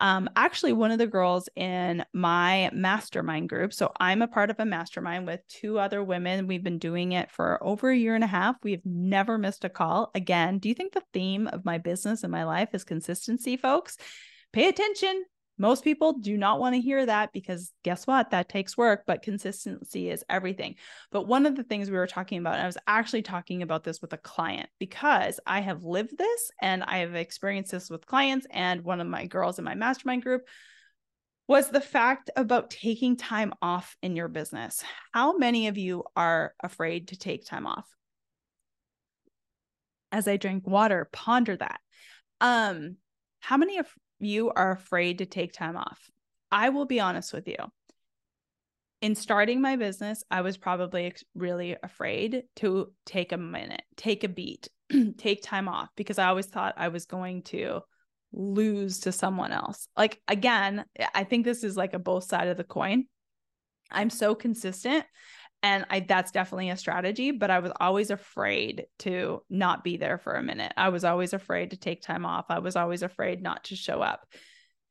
[0.00, 3.72] um, actually one of the girls in my mastermind group.
[3.72, 6.48] So I'm a part of a mastermind with two other women.
[6.48, 8.56] We've been doing it for over a year and a half.
[8.64, 10.10] We've never missed a call.
[10.16, 13.96] Again, do you think the theme of my business and my life is consistency, folks?
[14.52, 15.22] Pay attention
[15.58, 18.30] most people do not want to hear that because guess what?
[18.30, 20.76] That takes work, but consistency is everything.
[21.10, 23.84] But one of the things we were talking about, and I was actually talking about
[23.84, 28.06] this with a client because I have lived this and I have experienced this with
[28.06, 28.46] clients.
[28.50, 30.42] And one of my girls in my mastermind group
[31.48, 34.82] was the fact about taking time off in your business.
[35.12, 37.86] How many of you are afraid to take time off?
[40.10, 41.80] As I drink water, ponder that.
[42.40, 42.96] Um,
[43.40, 43.86] how many of
[44.22, 46.10] you are afraid to take time off.
[46.50, 47.56] I will be honest with you.
[49.00, 54.28] In starting my business, I was probably really afraid to take a minute, take a
[54.28, 54.68] beat,
[55.18, 57.80] take time off because I always thought I was going to
[58.32, 59.88] lose to someone else.
[59.96, 63.06] Like, again, I think this is like a both side of the coin.
[63.90, 65.04] I'm so consistent
[65.62, 70.18] and I that's definitely a strategy, but I was always afraid to not be there
[70.18, 70.72] for a minute.
[70.76, 72.46] I was always afraid to take time off.
[72.48, 74.26] I was always afraid not to show up.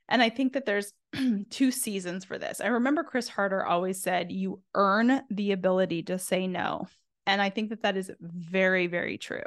[0.07, 0.93] And I think that there's
[1.49, 2.61] two seasons for this.
[2.61, 6.87] I remember Chris Harder always said, You earn the ability to say no.
[7.27, 9.43] And I think that that is very, very true.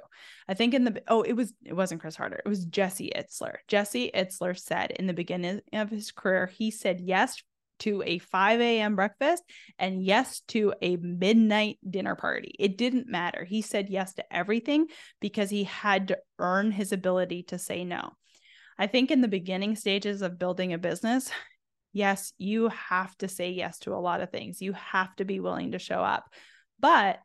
[0.48, 2.40] I think in the, oh, it was, it wasn't Chris Harder.
[2.44, 3.56] It was Jesse Itzler.
[3.66, 7.42] Jesse Itzler said in the beginning of his career, he said yes
[7.84, 8.96] to a 5 a.m.
[8.96, 9.42] breakfast
[9.78, 12.54] and yes to a midnight dinner party.
[12.58, 13.44] It didn't matter.
[13.44, 14.86] He said yes to everything
[15.20, 18.12] because he had to earn his ability to say no.
[18.78, 21.30] I think in the beginning stages of building a business,
[21.92, 24.60] yes, you have to say yes to a lot of things.
[24.60, 26.24] You have to be willing to show up.
[26.80, 27.20] But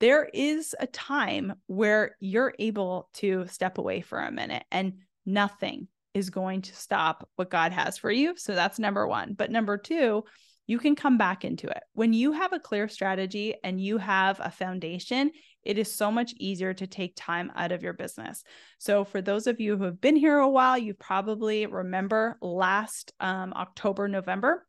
[0.00, 5.88] there is a time where you're able to step away for a minute and nothing
[6.14, 8.34] is going to stop what God has for you.
[8.36, 9.34] So that's number one.
[9.34, 10.24] But number two,
[10.66, 11.82] you can come back into it.
[11.94, 15.32] When you have a clear strategy and you have a foundation,
[15.64, 18.44] it is so much easier to take time out of your business.
[18.78, 23.12] So, for those of you who have been here a while, you probably remember last
[23.20, 24.66] um, October, November,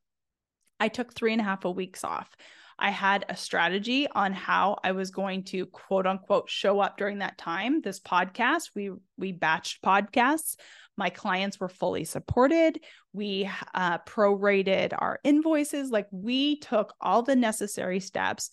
[0.79, 2.35] I took three and a half a weeks off.
[2.79, 7.19] I had a strategy on how I was going to quote unquote show up during
[7.19, 7.81] that time.
[7.81, 10.55] This podcast, we we batched podcasts.
[10.97, 12.79] My clients were fully supported.
[13.13, 15.89] We uh, prorated our invoices.
[15.89, 18.51] Like we took all the necessary steps.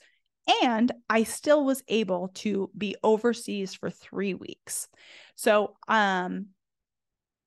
[0.63, 4.89] And I still was able to be overseas for three weeks.
[5.35, 6.47] So um,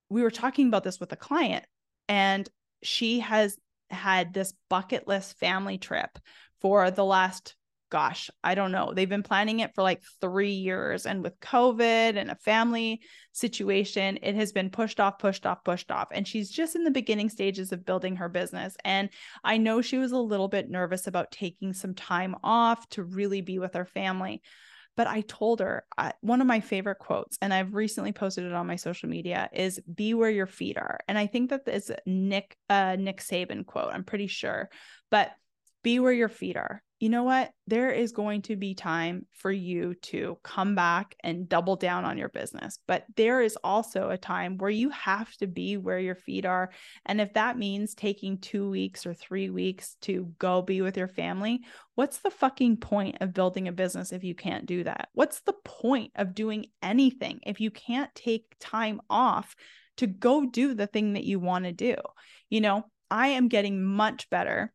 [0.09, 1.65] we were talking about this with a client,
[2.07, 2.47] and
[2.83, 3.57] she has
[3.89, 6.19] had this bucket list family trip
[6.61, 7.55] for the last
[7.91, 8.93] gosh, I don't know.
[8.93, 11.05] They've been planning it for like three years.
[11.05, 13.01] And with COVID and a family
[13.33, 16.07] situation, it has been pushed off, pushed off, pushed off.
[16.11, 18.75] And she's just in the beginning stages of building her business.
[18.83, 19.09] And
[19.43, 23.41] I know she was a little bit nervous about taking some time off to really
[23.41, 24.41] be with her family.
[24.97, 25.85] But I told her
[26.19, 29.79] one of my favorite quotes, and I've recently posted it on my social media, is
[29.79, 33.93] "Be where your feet are." And I think that is Nick uh, Nick Saban quote.
[33.93, 34.69] I'm pretty sure,
[35.09, 35.31] but
[35.83, 37.49] be where your feet are you know what?
[37.65, 42.15] There is going to be time for you to come back and double down on
[42.15, 42.77] your business.
[42.87, 46.69] But there is also a time where you have to be where your feet are.
[47.07, 51.07] And if that means taking two weeks or three weeks to go be with your
[51.07, 51.61] family,
[51.95, 55.09] what's the fucking point of building a business if you can't do that?
[55.13, 59.55] What's the point of doing anything if you can't take time off
[59.97, 61.95] to go do the thing that you want to do?
[62.47, 64.71] You know, I am getting much better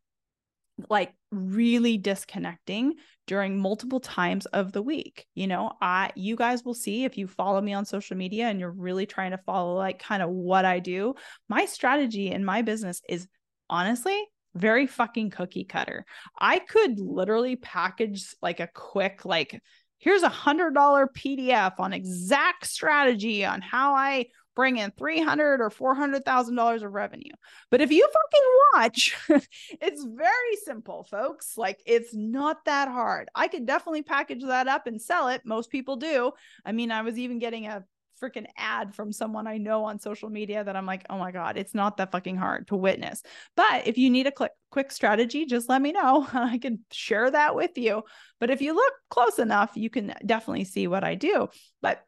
[0.89, 5.25] like really disconnecting during multiple times of the week.
[5.35, 8.59] You know, I you guys will see if you follow me on social media and
[8.59, 11.15] you're really trying to follow like kind of what I do.
[11.49, 13.27] My strategy in my business is
[13.69, 14.17] honestly
[14.55, 16.05] very fucking cookie cutter.
[16.39, 19.61] I could literally package like a quick like
[19.99, 24.27] here's a hundred dollar PDF on exact strategy on how I
[24.57, 27.31] bring in 300 or 400,000 dollars of revenue.
[27.69, 29.15] But if you fucking watch,
[29.79, 31.57] it's very simple, folks.
[31.57, 33.29] Like it's not that hard.
[33.35, 35.43] I could definitely package that up and sell it.
[35.45, 36.31] Most people do.
[36.65, 37.85] I mean, I was even getting a
[38.19, 41.55] freaking ad from someone I know on social media that I'm like, oh my God,
[41.55, 43.21] it's not that fucking hard to witness.
[43.55, 46.27] But if you need a quick, quick strategy, just let me know.
[46.33, 48.01] I can share that with you.
[48.39, 51.49] But if you look close enough, you can definitely see what I do.
[51.83, 52.03] But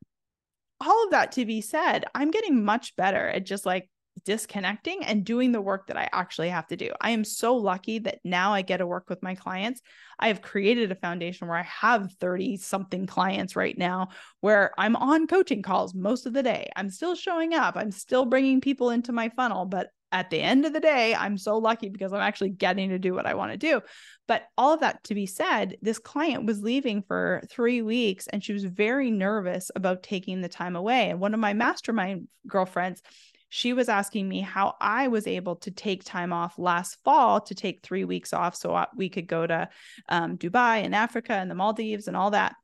[0.82, 3.90] all of that to be said, I'm getting much better at just like
[4.26, 6.92] disconnecting and doing the work that I actually have to do.
[7.02, 9.82] I am so lucky that now I get to work with my clients.
[10.20, 14.10] I have created a foundation where I have 30 something clients right now
[14.42, 16.70] where I'm on coaching calls most of the day.
[16.76, 20.66] I'm still showing up, I'm still bringing people into my funnel, but at the end
[20.66, 23.52] of the day, I'm so lucky because I'm actually getting to do what I want
[23.52, 23.82] to do.
[24.28, 28.44] But all of that to be said, this client was leaving for three weeks and
[28.44, 31.10] she was very nervous about taking the time away.
[31.10, 33.02] And one of my mastermind girlfriends,
[33.50, 37.56] she was asking me how I was able to take time off last fall to
[37.56, 39.70] take three weeks off so we could go to
[40.08, 42.56] um, Dubai and Africa and the Maldives and all that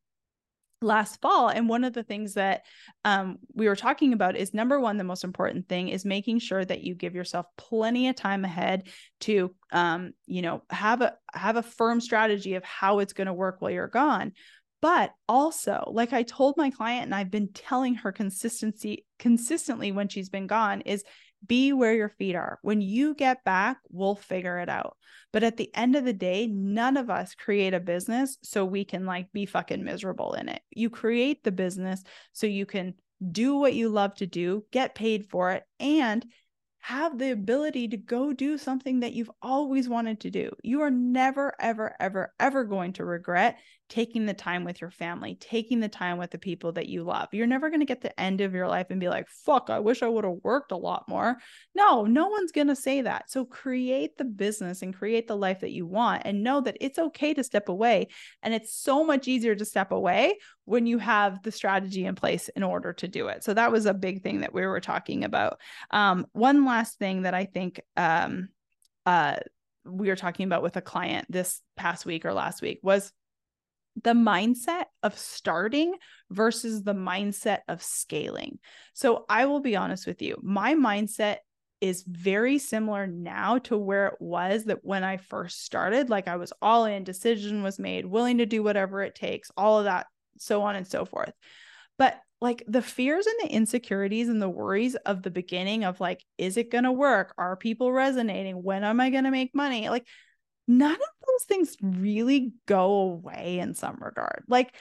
[0.81, 2.63] last fall and one of the things that
[3.03, 6.63] um, we were talking about is number one the most important thing is making sure
[6.63, 8.87] that you give yourself plenty of time ahead
[9.21, 13.33] to um, you know have a have a firm strategy of how it's going to
[13.33, 14.33] work while you're gone.
[14.81, 20.09] But also like i told my client and i've been telling her consistency consistently when
[20.09, 21.03] she's been gone is
[21.47, 22.59] be where your feet are.
[22.61, 24.97] When you get back, we'll figure it out.
[25.31, 28.85] But at the end of the day, none of us create a business so we
[28.85, 30.61] can like be fucking miserable in it.
[30.71, 32.93] You create the business so you can
[33.31, 36.25] do what you love to do, get paid for it, and
[36.79, 40.51] have the ability to go do something that you've always wanted to do.
[40.61, 43.57] You are never, ever, ever, ever going to regret
[43.87, 47.29] taking the time with your family, taking the time with the people that you love.
[47.31, 49.79] You're never going to get the end of your life and be like, fuck, I
[49.79, 51.37] wish I would have worked a lot more.
[51.75, 53.29] No, no one's going to say that.
[53.29, 56.97] So create the business and create the life that you want and know that it's
[56.97, 58.07] okay to step away.
[58.41, 62.49] And it's so much easier to step away when you have the strategy in place
[62.49, 63.43] in order to do it.
[63.43, 65.59] So that was a big thing that we were talking about.
[65.91, 68.49] Um, one last thing that I think, um,
[69.05, 69.35] uh,
[69.87, 73.11] we were talking about with a client this past week or last week was
[74.03, 75.95] the mindset of starting
[76.29, 78.59] versus the mindset of scaling.
[78.93, 81.37] So I will be honest with you, my mindset
[81.81, 86.09] is very similar now to where it was that when I first started.
[86.09, 89.79] Like I was all in, decision was made, willing to do whatever it takes, all
[89.79, 91.33] of that, so on and so forth.
[91.97, 96.23] But like the fears and the insecurities and the worries of the beginning of like,
[96.37, 97.33] is it going to work?
[97.37, 98.61] Are people resonating?
[98.61, 99.89] When am I going to make money?
[99.89, 100.05] Like
[100.67, 104.43] none of those things really go away in some regard.
[104.47, 104.73] Like,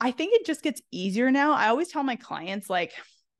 [0.00, 1.52] I think it just gets easier now.
[1.52, 2.92] I always tell my clients, like,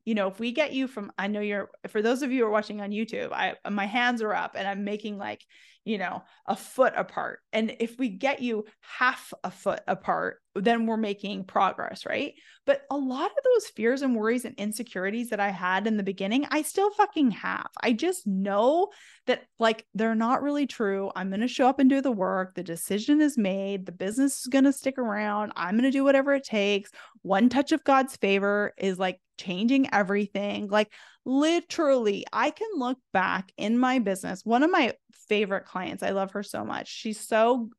[0.07, 2.45] you know, if we get you from, I know you're, for those of you who
[2.45, 5.43] are watching on YouTube, I, my hands are up and I'm making like,
[5.83, 7.39] you know, a foot apart.
[7.51, 12.35] And if we get you half a foot apart, then we're making progress, right?
[12.65, 16.03] But a lot of those fears and worries and insecurities that I had in the
[16.03, 17.67] beginning, I still fucking have.
[17.83, 18.87] I just know
[19.25, 21.11] that like they're not really true.
[21.17, 22.55] I'm going to show up and do the work.
[22.55, 23.85] The decision is made.
[23.85, 25.51] The business is going to stick around.
[25.57, 26.91] I'm going to do whatever it takes.
[27.23, 30.67] One touch of God's favor is like changing everything.
[30.67, 30.91] Like
[31.25, 34.45] literally, I can look back in my business.
[34.45, 34.93] One of my
[35.27, 36.87] favorite clients, I love her so much.
[36.87, 37.69] She's so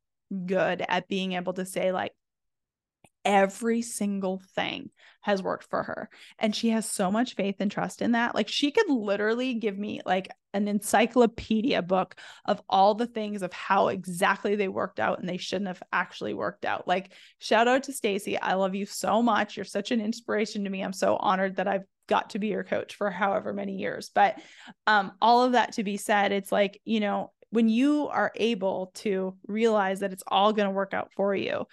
[0.46, 2.12] good at being able to say, like,
[3.28, 4.88] every single thing
[5.20, 6.08] has worked for her.
[6.38, 8.34] And she has so much faith and trust in that.
[8.34, 12.14] Like, she could literally give me like an encyclopedia book
[12.46, 16.32] of all the things of how exactly they worked out and they shouldn't have actually
[16.32, 16.88] worked out.
[16.88, 18.40] Like, shout out to Stacy.
[18.40, 19.56] I love you so much.
[19.56, 20.80] You're such an inspiration to me.
[20.80, 24.10] I'm so honored that I've got to be your coach for however many years.
[24.14, 24.40] But
[24.86, 28.90] um, all of that to be said, it's like, you know, when you are able
[28.94, 31.66] to realize that it's all going to work out for you,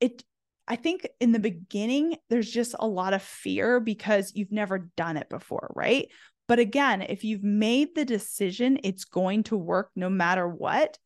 [0.00, 0.22] it
[0.70, 5.16] I think in the beginning, there's just a lot of fear because you've never done
[5.16, 6.06] it before, right?
[6.46, 10.96] But again, if you've made the decision, it's going to work no matter what,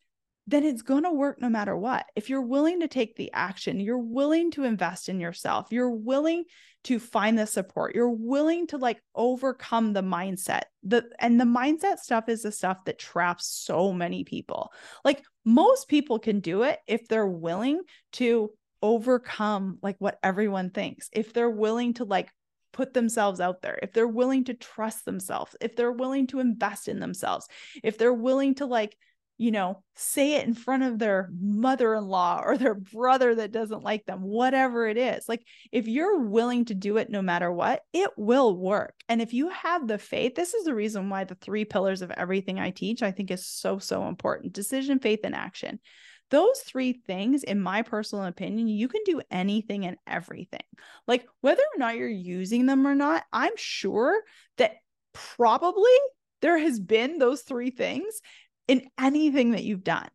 [0.47, 2.05] then it's going to work no matter what.
[2.15, 6.45] If you're willing to take the action, you're willing to invest in yourself, you're willing
[6.85, 10.65] to find the support, you're willing to like overcome the mindset.
[10.83, 14.73] The and the mindset stuff is the stuff that traps so many people.
[15.07, 17.81] Like most people can do it if they're willing
[18.13, 18.51] to
[18.85, 22.31] overcome like what everyone thinks, if they're willing to like
[22.71, 26.87] put themselves out there, if they're willing to trust themselves, if they're willing to invest
[26.87, 27.49] in themselves,
[27.83, 28.95] if they're willing to like,
[29.39, 33.53] you know, say it in front of their mother in law or their brother that
[33.53, 35.29] doesn't like them, whatever it is.
[35.29, 38.95] Like, if you're willing to do it no matter what, it will work.
[39.09, 42.11] And if you have the faith, this is the reason why the three pillars of
[42.11, 45.81] everything I teach, I think is so, so important decision, faith, and action
[46.35, 50.65] those three things, in my personal opinion, you can do anything and everything.
[51.07, 54.21] Like whether or not you're using them or not, I'm sure
[54.59, 54.73] that
[55.13, 55.93] probably
[56.43, 58.21] there has been those three things
[58.67, 60.09] in anything that you've done.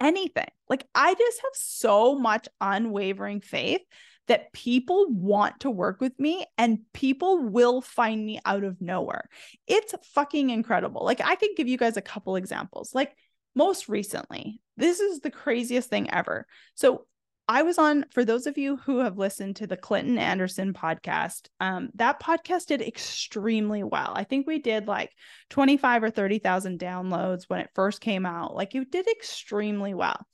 [0.00, 0.48] Anything.
[0.68, 3.82] Like I just have so much unwavering faith
[4.26, 9.28] that people want to work with me and people will find me out of nowhere.
[9.68, 11.04] It's fucking incredible.
[11.04, 12.92] Like I can give you guys a couple examples.
[12.92, 13.14] Like
[13.56, 16.46] most recently, this is the craziest thing ever.
[16.74, 17.06] So
[17.48, 21.48] I was on, for those of you who have listened to the Clinton Anderson podcast,
[21.60, 24.12] um, that podcast did extremely well.
[24.14, 25.12] I think we did like
[25.50, 28.54] 25 or 30,000 downloads when it first came out.
[28.54, 30.26] Like it did extremely well.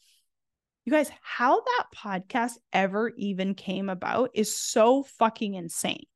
[0.84, 6.06] You guys, how that podcast ever even came about is so fucking insane.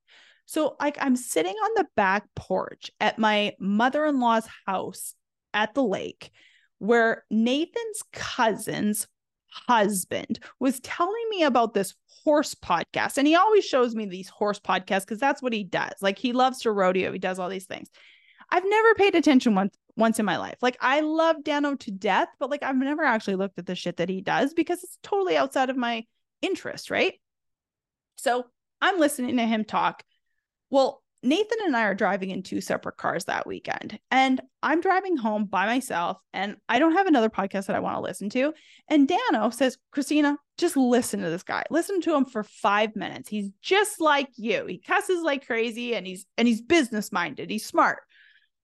[0.46, 5.14] So, like, I'm sitting on the back porch at my mother in law's house
[5.52, 6.30] at the lake
[6.78, 9.06] where Nathan's cousin's
[9.48, 13.16] husband was telling me about this horse podcast.
[13.16, 15.94] And he always shows me these horse podcasts because that's what he does.
[16.00, 17.88] Like he loves to rodeo, he does all these things.
[18.50, 20.56] I've never paid attention once once in my life.
[20.60, 23.96] Like I love Dano to death, but like I've never actually looked at the shit
[23.96, 26.04] that he does because it's totally outside of my
[26.42, 27.14] interest, right?
[28.16, 28.44] So
[28.80, 30.02] I'm listening to him talk.
[30.70, 35.16] Well, Nathan and I are driving in two separate cars that weekend, and I'm driving
[35.16, 38.52] home by myself, and I don't have another podcast that I want to listen to.
[38.88, 41.64] And Dano says, Christina, just listen to this guy.
[41.70, 43.28] Listen to him for five minutes.
[43.28, 44.66] He's just like you.
[44.66, 47.50] He cusses like crazy, and he's and he's business minded.
[47.50, 48.00] He's smart.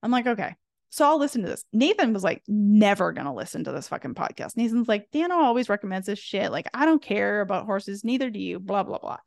[0.02, 0.54] I'm like, okay.
[0.90, 1.64] So I'll listen to this.
[1.72, 4.58] Nathan was like, never gonna listen to this fucking podcast.
[4.58, 6.52] Nathan's like, Dano always recommends this shit.
[6.52, 8.60] Like, I don't care about horses, neither do you.
[8.60, 9.18] Blah blah blah.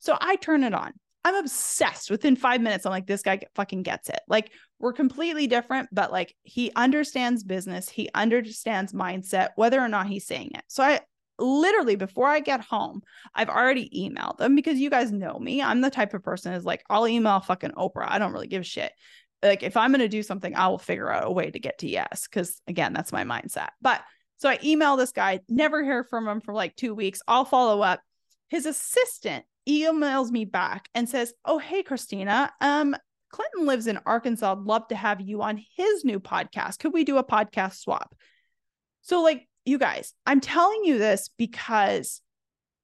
[0.00, 0.92] So I turn it on.
[1.28, 2.10] I'm obsessed.
[2.10, 4.20] Within five minutes, I'm like, this guy fucking gets it.
[4.28, 4.50] Like,
[4.80, 10.26] we're completely different, but like, he understands business, he understands mindset, whether or not he's
[10.26, 10.64] saying it.
[10.68, 11.00] So, I
[11.38, 13.02] literally, before I get home,
[13.34, 15.60] I've already emailed them because you guys know me.
[15.62, 18.08] I'm the type of person is like, I'll email fucking Oprah.
[18.08, 18.92] I don't really give a shit.
[19.42, 21.78] Like, if I'm going to do something, I will figure out a way to get
[21.80, 22.26] to yes.
[22.26, 23.68] Cause again, that's my mindset.
[23.82, 24.02] But
[24.38, 27.20] so I email this guy, never hear from him for like two weeks.
[27.28, 28.00] I'll follow up.
[28.48, 32.96] His assistant emails me back and says, "Oh, hey Christina, um
[33.30, 34.52] Clinton lives in Arkansas.
[34.52, 36.78] I'd love to have you on his new podcast.
[36.78, 38.14] Could we do a podcast swap?"
[39.02, 42.20] So like you guys, I'm telling you this because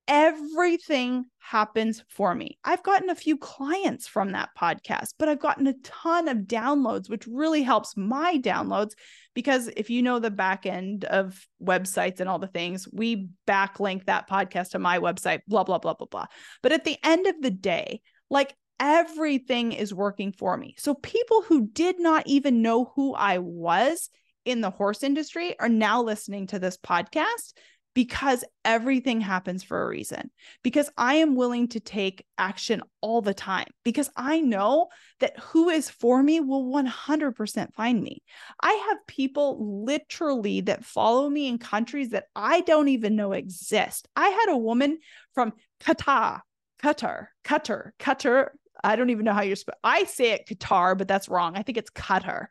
[0.09, 2.59] everything happens for me.
[2.65, 7.09] I've gotten a few clients from that podcast, but I've gotten a ton of downloads,
[7.09, 8.93] which really helps my downloads
[9.35, 14.07] because if you know the back end of websites and all the things, we backlink
[14.07, 16.27] that podcast to my website, blah, blah, blah, blah, blah.
[16.63, 18.01] But at the end of the day,
[18.31, 20.75] like everything is working for me.
[20.79, 24.11] So people who did not even know who I was
[24.45, 27.55] in the horse industry are now listening to this podcast
[27.95, 30.31] because everything happens for a reason.
[30.63, 33.69] Because I am willing to take action all the time.
[33.85, 34.89] Because I know
[35.21, 38.23] that who is for me will 100% find me.
[38.61, 44.09] I have people literally that follow me in countries that I don't even know exist.
[44.17, 44.99] I had a woman
[45.33, 46.41] from Qatar,
[46.83, 48.49] Qatar, Qatar, Qatar,
[48.85, 49.77] I don't even know how you're spell.
[49.83, 51.57] I say it Qatar, but that's wrong.
[51.57, 52.47] I think it's Qatar.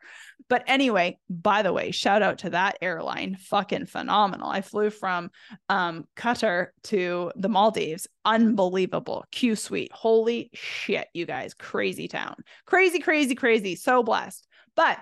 [0.48, 3.36] But anyway, by the way, shout out to that airline.
[3.36, 4.50] Fucking phenomenal.
[4.50, 5.30] I flew from
[5.68, 8.08] um, Qatar to the Maldives.
[8.24, 9.24] Unbelievable.
[9.30, 9.92] Q suite.
[9.92, 11.54] Holy shit, you guys.
[11.54, 12.34] Crazy town.
[12.66, 13.76] Crazy, crazy, crazy.
[13.76, 14.46] So blessed.
[14.76, 14.98] But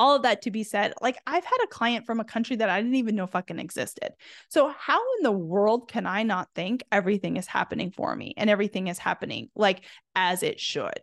[0.00, 2.70] all of that to be said, like I've had a client from a country that
[2.70, 4.12] I didn't even know fucking existed.
[4.48, 8.48] So, how in the world can I not think everything is happening for me and
[8.48, 9.82] everything is happening like
[10.16, 10.98] as it should?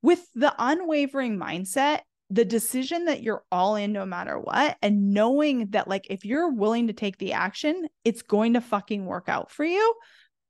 [0.00, 5.70] With the unwavering mindset, the decision that you're all in no matter what and knowing
[5.70, 9.48] that like if you're willing to take the action it's going to fucking work out
[9.48, 9.94] for you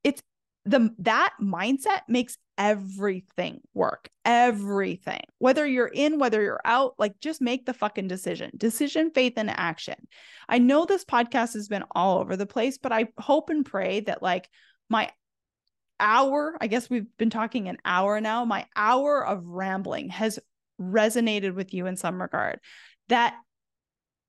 [0.02, 0.22] it's
[0.64, 5.22] the that mindset makes everything work everything.
[5.38, 8.50] Whether you're in whether you're out like just make the fucking decision.
[8.56, 9.96] Decision faith and action.
[10.48, 14.00] I know this podcast has been all over the place but i hope and pray
[14.00, 14.48] that like
[14.88, 15.10] my
[15.98, 20.38] hour i guess we've been talking an hour now my hour of rambling has
[20.80, 22.60] resonated with you in some regard.
[23.08, 23.36] That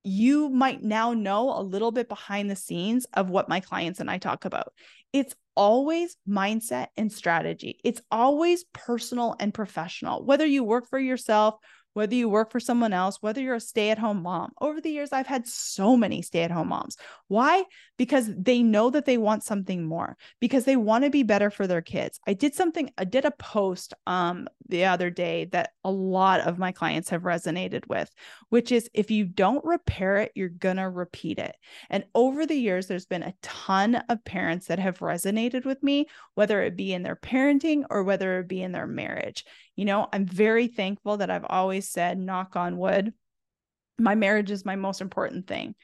[0.04, 4.10] you might now know a little bit behind the scenes of what my clients and
[4.10, 4.72] I talk about.
[5.12, 7.80] It's always mindset and strategy.
[7.82, 10.24] It's always personal and professional.
[10.24, 11.56] Whether you work for yourself
[11.94, 14.52] whether you work for someone else, whether you're a stay at home mom.
[14.60, 16.96] Over the years, I've had so many stay at home moms.
[17.26, 17.64] Why?
[17.96, 21.66] Because they know that they want something more, because they want to be better for
[21.66, 22.20] their kids.
[22.26, 26.58] I did something, I did a post um, the other day that a lot of
[26.58, 28.10] my clients have resonated with,
[28.50, 31.56] which is if you don't repair it, you're going to repeat it.
[31.90, 36.06] And over the years, there's been a ton of parents that have resonated with me,
[36.34, 39.44] whether it be in their parenting or whether it be in their marriage.
[39.78, 43.14] You know, I'm very thankful that I've always said, knock on wood,
[43.96, 45.76] my marriage is my most important thing.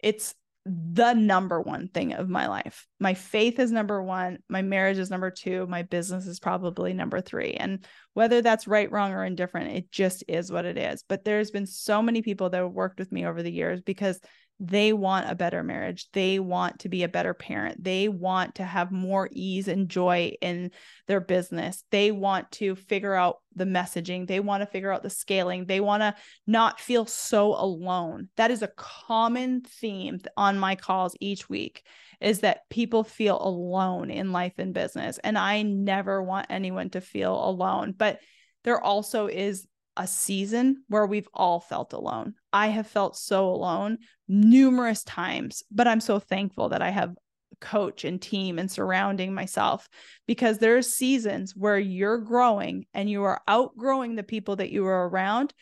[0.00, 0.34] It's
[0.66, 2.86] the number one thing of my life.
[3.00, 4.40] My faith is number one.
[4.50, 5.66] My marriage is number two.
[5.66, 7.52] My business is probably number three.
[7.52, 11.02] And whether that's right, wrong, or indifferent, it just is what it is.
[11.08, 14.20] But there's been so many people that have worked with me over the years because
[14.60, 16.08] they want a better marriage.
[16.12, 17.82] They want to be a better parent.
[17.82, 20.72] They want to have more ease and joy in
[21.06, 21.84] their business.
[21.90, 24.26] They want to figure out the messaging.
[24.26, 25.66] They want to figure out the scaling.
[25.66, 26.14] They want to
[26.46, 28.30] not feel so alone.
[28.36, 31.84] That is a common theme on my calls each week
[32.20, 35.18] is that people feel alone in life and business.
[35.18, 37.94] And I never want anyone to feel alone.
[37.96, 38.18] But
[38.64, 39.68] there also is
[39.98, 42.34] a season where we've all felt alone.
[42.52, 43.98] I have felt so alone
[44.28, 47.16] numerous times, but I'm so thankful that I have
[47.60, 49.88] coach and team and surrounding myself
[50.26, 55.08] because there's seasons where you're growing and you are outgrowing the people that you are
[55.08, 55.52] around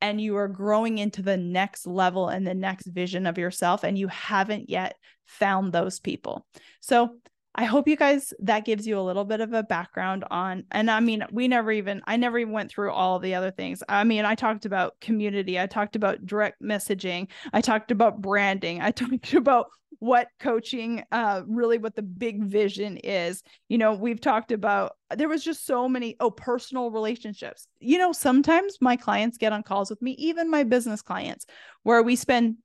[0.00, 3.96] and you are growing into the next level and the next vision of yourself and
[3.96, 4.96] you haven't yet
[5.26, 6.46] found those people.
[6.80, 7.16] So
[7.56, 10.90] I hope you guys that gives you a little bit of a background on and
[10.90, 13.82] I mean we never even I never even went through all the other things.
[13.88, 18.80] I mean I talked about community, I talked about direct messaging, I talked about branding,
[18.80, 19.66] I talked about
[20.00, 23.42] what coaching uh really what the big vision is.
[23.68, 27.68] You know, we've talked about there was just so many oh personal relationships.
[27.78, 31.46] You know, sometimes my clients get on calls with me, even my business clients,
[31.84, 32.56] where we spend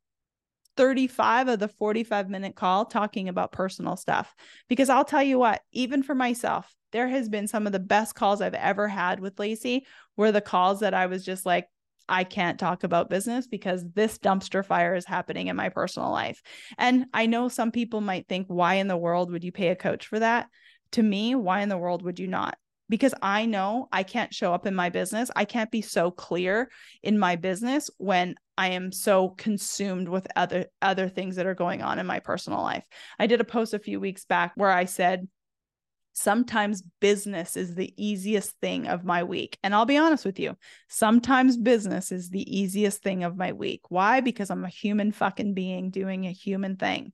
[0.79, 4.33] 35 of the 45 minute call talking about personal stuff.
[4.69, 8.15] Because I'll tell you what, even for myself, there has been some of the best
[8.15, 9.85] calls I've ever had with Lacey
[10.15, 11.67] were the calls that I was just like,
[12.07, 16.41] I can't talk about business because this dumpster fire is happening in my personal life.
[16.77, 19.75] And I know some people might think, why in the world would you pay a
[19.75, 20.47] coach for that?
[20.93, 22.57] To me, why in the world would you not?
[22.89, 25.31] Because I know I can't show up in my business.
[25.35, 26.69] I can't be so clear
[27.03, 31.81] in my business when I am so consumed with other other things that are going
[31.81, 32.83] on in my personal life.
[33.17, 35.27] I did a post a few weeks back where I said
[36.13, 39.57] sometimes business is the easiest thing of my week.
[39.63, 40.57] And I'll be honest with you,
[40.89, 43.81] sometimes business is the easiest thing of my week.
[43.89, 44.19] Why?
[44.19, 47.13] Because I'm a human fucking being doing a human thing.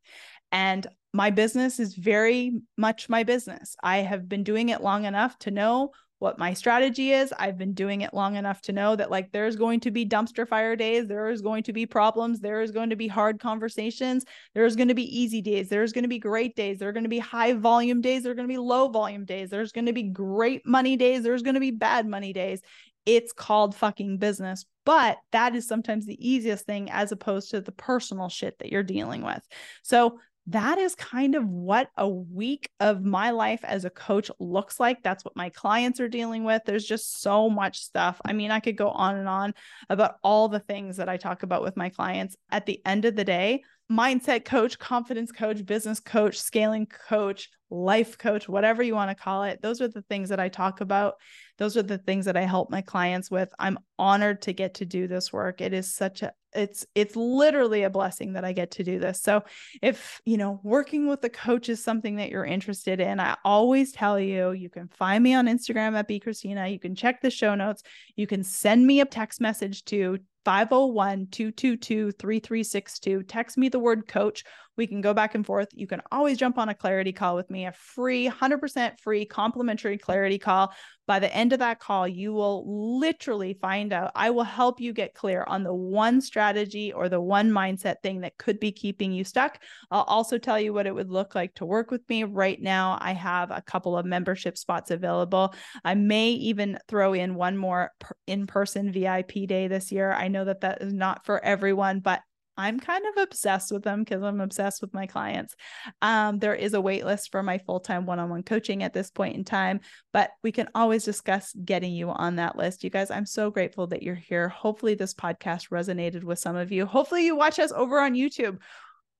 [0.51, 3.77] And my business is very much my business.
[3.81, 7.33] I have been doing it long enough to know what my strategy is.
[7.39, 10.45] I've been doing it long enough to know that like there's going to be dumpster
[10.45, 14.25] fire days, there is going to be problems, there is going to be hard conversations,
[14.53, 17.03] there's going to be easy days, there's going to be great days, there are going
[17.03, 19.85] to be high volume days, there are going to be low volume days, there's going
[19.85, 22.61] to be great money days, there's going to be bad money days.
[23.05, 27.71] It's called fucking business, but that is sometimes the easiest thing as opposed to the
[27.71, 29.41] personal shit that you're dealing with.
[29.83, 34.79] So that is kind of what a week of my life as a coach looks
[34.79, 35.01] like.
[35.01, 36.61] That's what my clients are dealing with.
[36.65, 38.21] There's just so much stuff.
[38.23, 39.53] I mean, I could go on and on
[39.89, 42.35] about all the things that I talk about with my clients.
[42.51, 48.17] At the end of the day, mindset coach, confidence coach, business coach, scaling coach, life
[48.17, 49.61] coach, whatever you want to call it.
[49.61, 51.15] Those are the things that I talk about.
[51.57, 53.51] Those are the things that I help my clients with.
[53.57, 55.61] I'm honored to get to do this work.
[55.61, 59.21] It is such a it's it's literally a blessing that I get to do this.
[59.21, 59.43] So
[59.81, 63.91] if, you know, working with a coach is something that you're interested in, I always
[63.91, 66.67] tell you, you can find me on Instagram at B Christina.
[66.67, 67.83] You can check the show notes.
[68.15, 73.23] You can send me a text message to 501 222 3362.
[73.23, 74.43] Text me the word coach.
[74.77, 75.69] We can go back and forth.
[75.73, 79.97] You can always jump on a clarity call with me a free, 100% free complimentary
[79.97, 80.73] clarity call.
[81.07, 84.11] By the end of that call, you will literally find out.
[84.15, 88.21] I will help you get clear on the one strategy or the one mindset thing
[88.21, 89.61] that could be keeping you stuck.
[89.91, 92.23] I'll also tell you what it would look like to work with me.
[92.23, 95.53] Right now, I have a couple of membership spots available.
[95.83, 97.91] I may even throw in one more
[98.25, 100.11] in person VIP day this year.
[100.11, 102.21] I know that that is not for everyone, but
[102.57, 105.55] I'm kind of obsessed with them because I'm obsessed with my clients.
[106.01, 108.93] Um, there is a wait list for my full time one on one coaching at
[108.93, 109.81] this point in time,
[110.13, 112.83] but we can always discuss getting you on that list.
[112.83, 114.49] You guys, I'm so grateful that you're here.
[114.49, 116.85] Hopefully, this podcast resonated with some of you.
[116.85, 118.57] Hopefully, you watch us over on YouTube.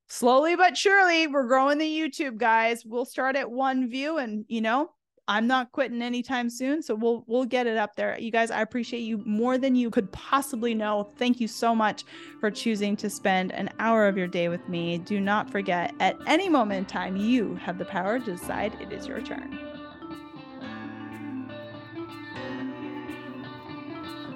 [0.08, 2.84] Slowly but surely, we're growing the YouTube guys.
[2.84, 4.90] We'll start at one view and, you know,
[5.28, 8.18] I'm not quitting anytime soon, so we'll we'll get it up there.
[8.18, 11.10] You guys, I appreciate you more than you could possibly know.
[11.16, 12.04] Thank you so much
[12.38, 14.98] for choosing to spend an hour of your day with me.
[14.98, 18.92] Do not forget at any moment in time you have the power to decide it
[18.92, 19.75] is your turn.